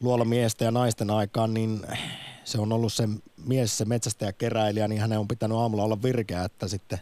[0.00, 1.80] luolla miesten ja naisten aikaan, niin
[2.44, 3.08] se on ollut se
[3.46, 6.98] mies, se metsästäjä keräilijä, niin hänen on pitänyt aamulla olla virkeä, että sitten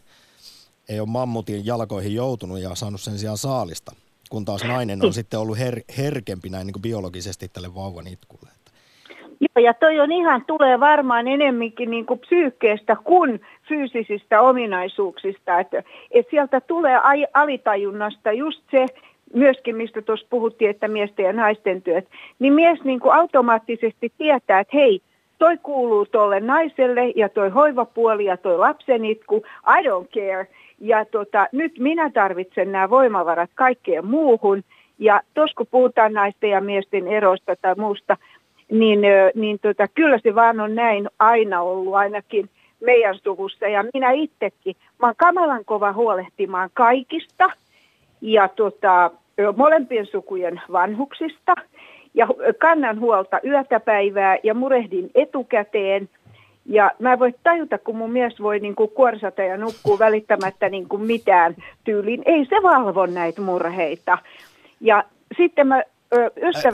[0.89, 3.93] ei ole mammutin jalkoihin joutunut ja saanut sen sijaan saalista
[4.31, 8.49] kun taas nainen on sitten ollut her, herkempi näin niin kuin biologisesti tälle vauvan itkulle.
[9.41, 15.61] Joo, ja toi on ihan, tulee varmaan enemminkin niin kuin psyykkeestä kuin fyysisistä ominaisuuksista.
[15.61, 17.01] Että, että sieltä tulee
[17.35, 18.87] alitajunnasta just se,
[19.35, 22.09] myöskin mistä tuossa puhuttiin, että miesten ja naisten työt,
[22.39, 25.03] niin mies niin kuin automaattisesti tietää, että hei,
[25.39, 30.47] toi kuuluu tuolle naiselle ja toi hoivapuoli ja toi lapsenitku, I don't care.
[30.81, 34.62] Ja tota, nyt minä tarvitsen nämä voimavarat kaikkeen muuhun.
[34.99, 38.16] Ja tuossa kun puhutaan naisten ja miesten eroista tai muusta,
[38.70, 39.01] niin,
[39.35, 42.51] niin tota, kyllä se vaan on näin aina ollut ainakin
[42.81, 43.68] meidän suvussa.
[43.68, 47.51] Ja minä itsekin, mä oon kamalan kova huolehtimaan kaikista
[48.20, 49.11] ja tota,
[49.57, 51.55] molempien sukujen vanhuksista.
[52.14, 56.09] Ja kannan huolta yötä päivää ja murehdin etukäteen
[56.69, 60.89] ja mä voin tajuta, kun mun mies voi niin kuin kuorsata ja nukkuu välittämättä niin
[60.89, 62.23] kuin mitään tyyliin.
[62.27, 64.19] Ei se valvo näitä murheita.
[64.81, 65.05] Ja
[65.37, 65.83] sitten mä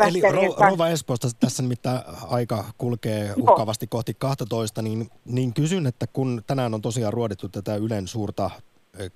[0.09, 0.22] Eli
[0.70, 6.74] Rova Espoosta tässä nimittäin aika kulkee uhkaavasti kohti 12, niin, niin kysyn, että kun tänään
[6.74, 8.51] on tosiaan ruodittu tätä Ylen suurta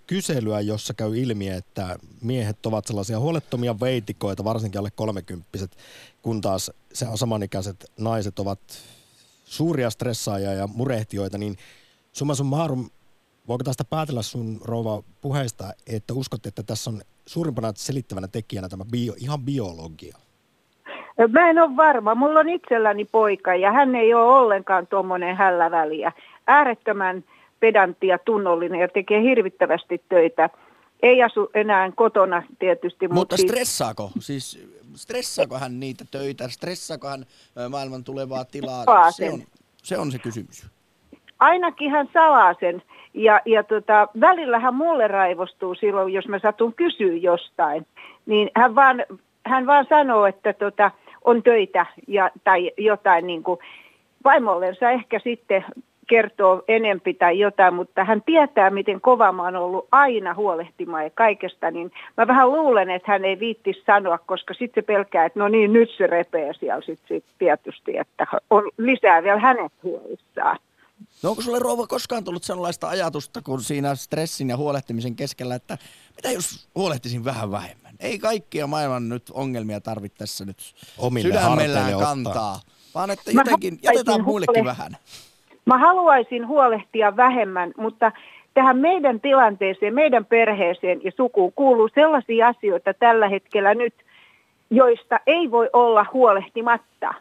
[0.07, 5.77] kyselyä, jossa käy ilmi, että miehet ovat sellaisia huolettomia veitikoita, varsinkin alle kolmekymppiset,
[6.23, 8.59] kun taas se samanikäiset naiset ovat
[9.49, 11.57] suuria stressaajia ja murehtioita, niin
[12.13, 12.91] summa summarum,
[13.49, 18.85] voiko tästä päätellä sun rouva puheista, että uskot, että tässä on suurimpana selittävänä tekijänä tämä
[18.93, 20.17] bio, ihan biologia?
[21.33, 22.15] Mä en ole varma.
[22.15, 26.13] Mulla on itselläni poika ja hän ei ole ollenkaan tuommoinen hälläväliä.
[26.47, 27.25] Äärettömän
[27.61, 30.51] pedantti ja tunnollinen ja tekee hirvittävästi töitä.
[31.03, 33.09] Ei asu enää kotona tietysti.
[33.09, 34.11] Mutta, mutta stressaako?
[34.21, 36.49] Siis stressaako hän niitä töitä?
[36.49, 37.25] Stressaako hän
[37.69, 39.11] maailman tulevaa tilaa?
[39.11, 39.43] Se on,
[39.83, 40.67] se on se kysymys.
[41.39, 42.83] Ainakin hän salaa sen.
[43.15, 47.87] Ja, ja tota, välillä mulle raivostuu silloin, jos mä satun kysyä jostain.
[48.27, 49.05] Niin hän vaan,
[49.47, 50.91] hän vaan sanoo, että tota,
[51.25, 53.61] on töitä ja, tai jotain niin kuin
[54.25, 55.65] vaimollensa ehkä sitten
[56.09, 61.11] kertoo enempi tai jotain, mutta hän tietää, miten kova mä oon ollut aina huolehtimaan ja
[61.11, 65.39] kaikesta, niin mä vähän luulen, että hän ei viitti sanoa, koska sitten se pelkää, että
[65.39, 70.59] no niin, nyt se repee siellä sitten sit tietysti, että on lisää vielä hänet huolissaan.
[71.23, 75.79] No onko sulle rouva koskaan tullut sellaista ajatusta, kun siinä stressin ja huolehtimisen keskellä, että
[76.17, 77.95] mitä jos huolehtisin vähän vähemmän?
[78.01, 82.61] Ei kaikkia maailman nyt ongelmia tarvitse tässä nyt Omille sydämellään kantaa, ottaa.
[82.95, 84.97] vaan että jotenkin jätetään muillekin vähän.
[85.69, 88.13] Mä haluaisin huolehtia vähemmän, mutta
[88.55, 93.95] tähän meidän tilanteeseen, meidän perheeseen ja sukuun kuuluu sellaisia asioita tällä hetkellä nyt,
[94.71, 97.15] joista ei voi olla huolehtimatta.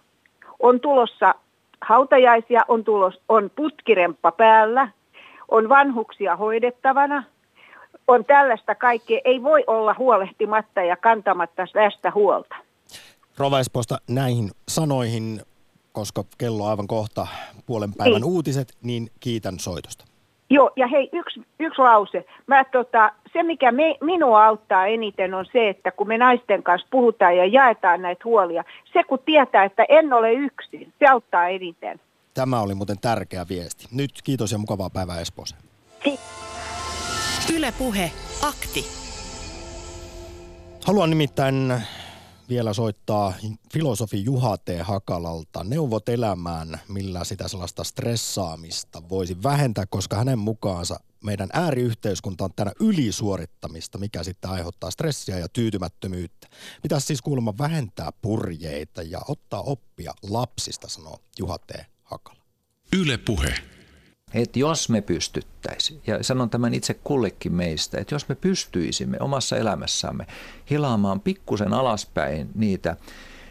[0.59, 1.35] On tulossa
[1.81, 4.89] hautajaisia, on, tulos, on putkiremppa päällä,
[5.51, 7.23] on vanhuksia hoidettavana,
[8.07, 9.21] on tällaista kaikkea.
[9.25, 12.55] Ei voi olla huolehtimatta ja kantamatta tästä huolta.
[13.37, 13.57] Rova
[14.09, 15.41] näihin sanoihin,
[15.97, 17.27] koska kello on aivan kohta
[17.65, 18.31] puolen päivän niin.
[18.31, 20.05] uutiset, niin kiitän soitosta.
[20.49, 22.25] Joo, ja hei, yksi, yksi lause.
[22.47, 26.87] Mä, tota, se, mikä me, minua auttaa eniten, on se, että kun me naisten kanssa
[26.91, 31.99] puhutaan ja jaetaan näitä huolia, se kun tietää, että en ole yksin, se auttaa eniten.
[32.33, 33.87] Tämä oli muuten tärkeä viesti.
[33.91, 35.61] Nyt kiitos ja mukavaa päivää Espooseen.
[37.55, 38.85] Yle Puhe, akti.
[40.85, 41.73] Haluan nimittäin
[42.49, 43.33] vielä soittaa
[43.73, 44.69] filosofi Juha T.
[44.81, 52.49] Hakalalta neuvot elämään, millä sitä sellaista stressaamista voisi vähentää, koska hänen mukaansa meidän ääriyhteiskunta on
[52.55, 56.47] tänä ylisuorittamista, mikä sitten aiheuttaa stressiä ja tyytymättömyyttä.
[56.81, 61.71] Pitäisi siis kuulemma vähentää purjeita ja ottaa oppia lapsista, sanoo Juha T.
[62.03, 62.41] Hakala.
[62.93, 63.76] Yle Puhe
[64.41, 69.57] että jos me pystyttäisiin, ja sanon tämän itse kullekin meistä, että jos me pystyisimme omassa
[69.57, 70.27] elämässämme
[70.69, 72.95] hilaamaan pikkusen alaspäin niitä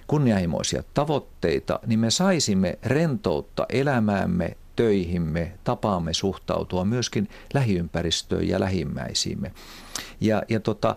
[0.06, 9.52] kunnianhimoisia tavoitteita, niin me saisimme rentoutta elämäämme, töihimme, tapaamme suhtautua myöskin lähiympäristöön ja lähimmäisiimme.
[10.20, 10.96] Ja, ja tota,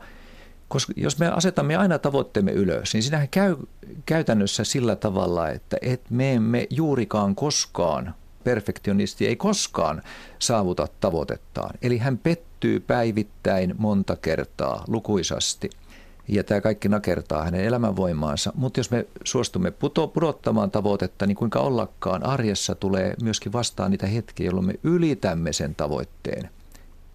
[0.68, 3.56] koska jos me asetamme aina tavoitteemme ylös, niin sinähän käy
[4.06, 8.14] käytännössä sillä tavalla, että et me emme juurikaan koskaan
[8.50, 10.02] perfektionisti ei koskaan
[10.40, 11.76] saavuta tavoitettaan.
[11.82, 15.70] Eli hän pettyy päivittäin monta kertaa lukuisasti.
[16.28, 18.52] Ja tämä kaikki nakertaa hänen elämänvoimaansa.
[18.56, 24.08] Mutta jos me suostumme puto, pudottamaan tavoitetta, niin kuinka ollakaan arjessa tulee myöskin vastaan niitä
[24.08, 26.50] hetkiä, jolloin me ylitämme sen tavoitteen.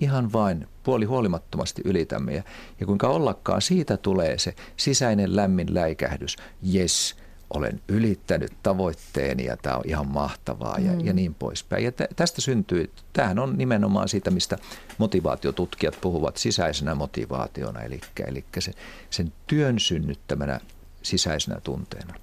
[0.00, 2.34] Ihan vain puoli huolimattomasti ylitämme.
[2.80, 6.36] Ja, kuinka ollakaan siitä tulee se sisäinen lämmin läikähdys.
[6.74, 7.16] Yes,
[7.56, 11.06] olen ylittänyt tavoitteeni ja tämä on ihan mahtavaa ja, mm.
[11.06, 11.84] ja niin poispäin.
[11.84, 14.58] Ja tästä syntyy, tämähän on nimenomaan siitä, mistä
[14.98, 18.72] motivaatiotutkijat puhuvat sisäisenä motivaationa, eli, eli se,
[19.10, 20.60] sen työn synnyttämänä
[21.02, 22.14] sisäisenä tunteena.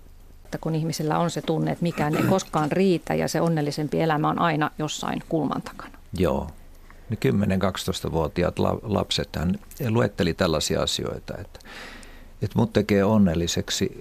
[0.46, 4.30] Että kun ihmisillä on se tunne, että mikään ei koskaan riitä ja se onnellisempi elämä
[4.30, 5.98] on aina jossain kulman takana.
[6.18, 6.48] Joo.
[7.10, 7.18] Ne
[8.08, 9.60] 10-12-vuotiaat lapset hän
[9.90, 11.60] luetteli tällaisia asioita, että
[12.42, 13.92] että mut tekee onnelliseksi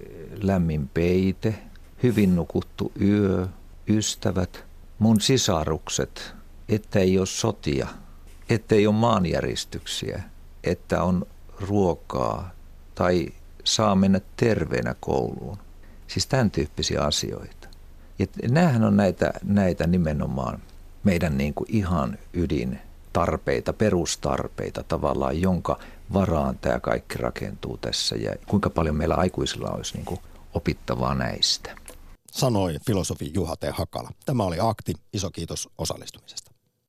[0.47, 1.55] lämmin peite,
[2.03, 3.47] hyvin nukuttu yö,
[3.88, 4.64] ystävät,
[4.99, 6.34] mun sisarukset,
[6.68, 7.88] että ei ole sotia,
[8.49, 10.22] että ei ole maanjäristyksiä,
[10.64, 11.26] että on
[11.61, 12.51] ruokaa
[12.95, 13.28] tai
[13.64, 15.59] saa mennä terveenä kouluun.
[16.07, 17.68] Siis tämän tyyppisiä asioita.
[18.18, 20.59] Ja näähän on näitä, näitä nimenomaan
[21.05, 22.78] meidän niin kuin ihan ydin
[23.12, 25.78] tarpeita, perustarpeita tavallaan, jonka
[26.12, 30.20] varaan tämä kaikki rakentuu tässä ja kuinka paljon meillä aikuisilla olisi niin kuin
[30.55, 31.76] opittavaa näistä.
[32.32, 33.61] Sanoi filosofi Juha T.
[33.72, 34.11] Hakala.
[34.26, 34.94] Tämä oli Akti.
[35.12, 36.49] Iso kiitos osallistumisesta.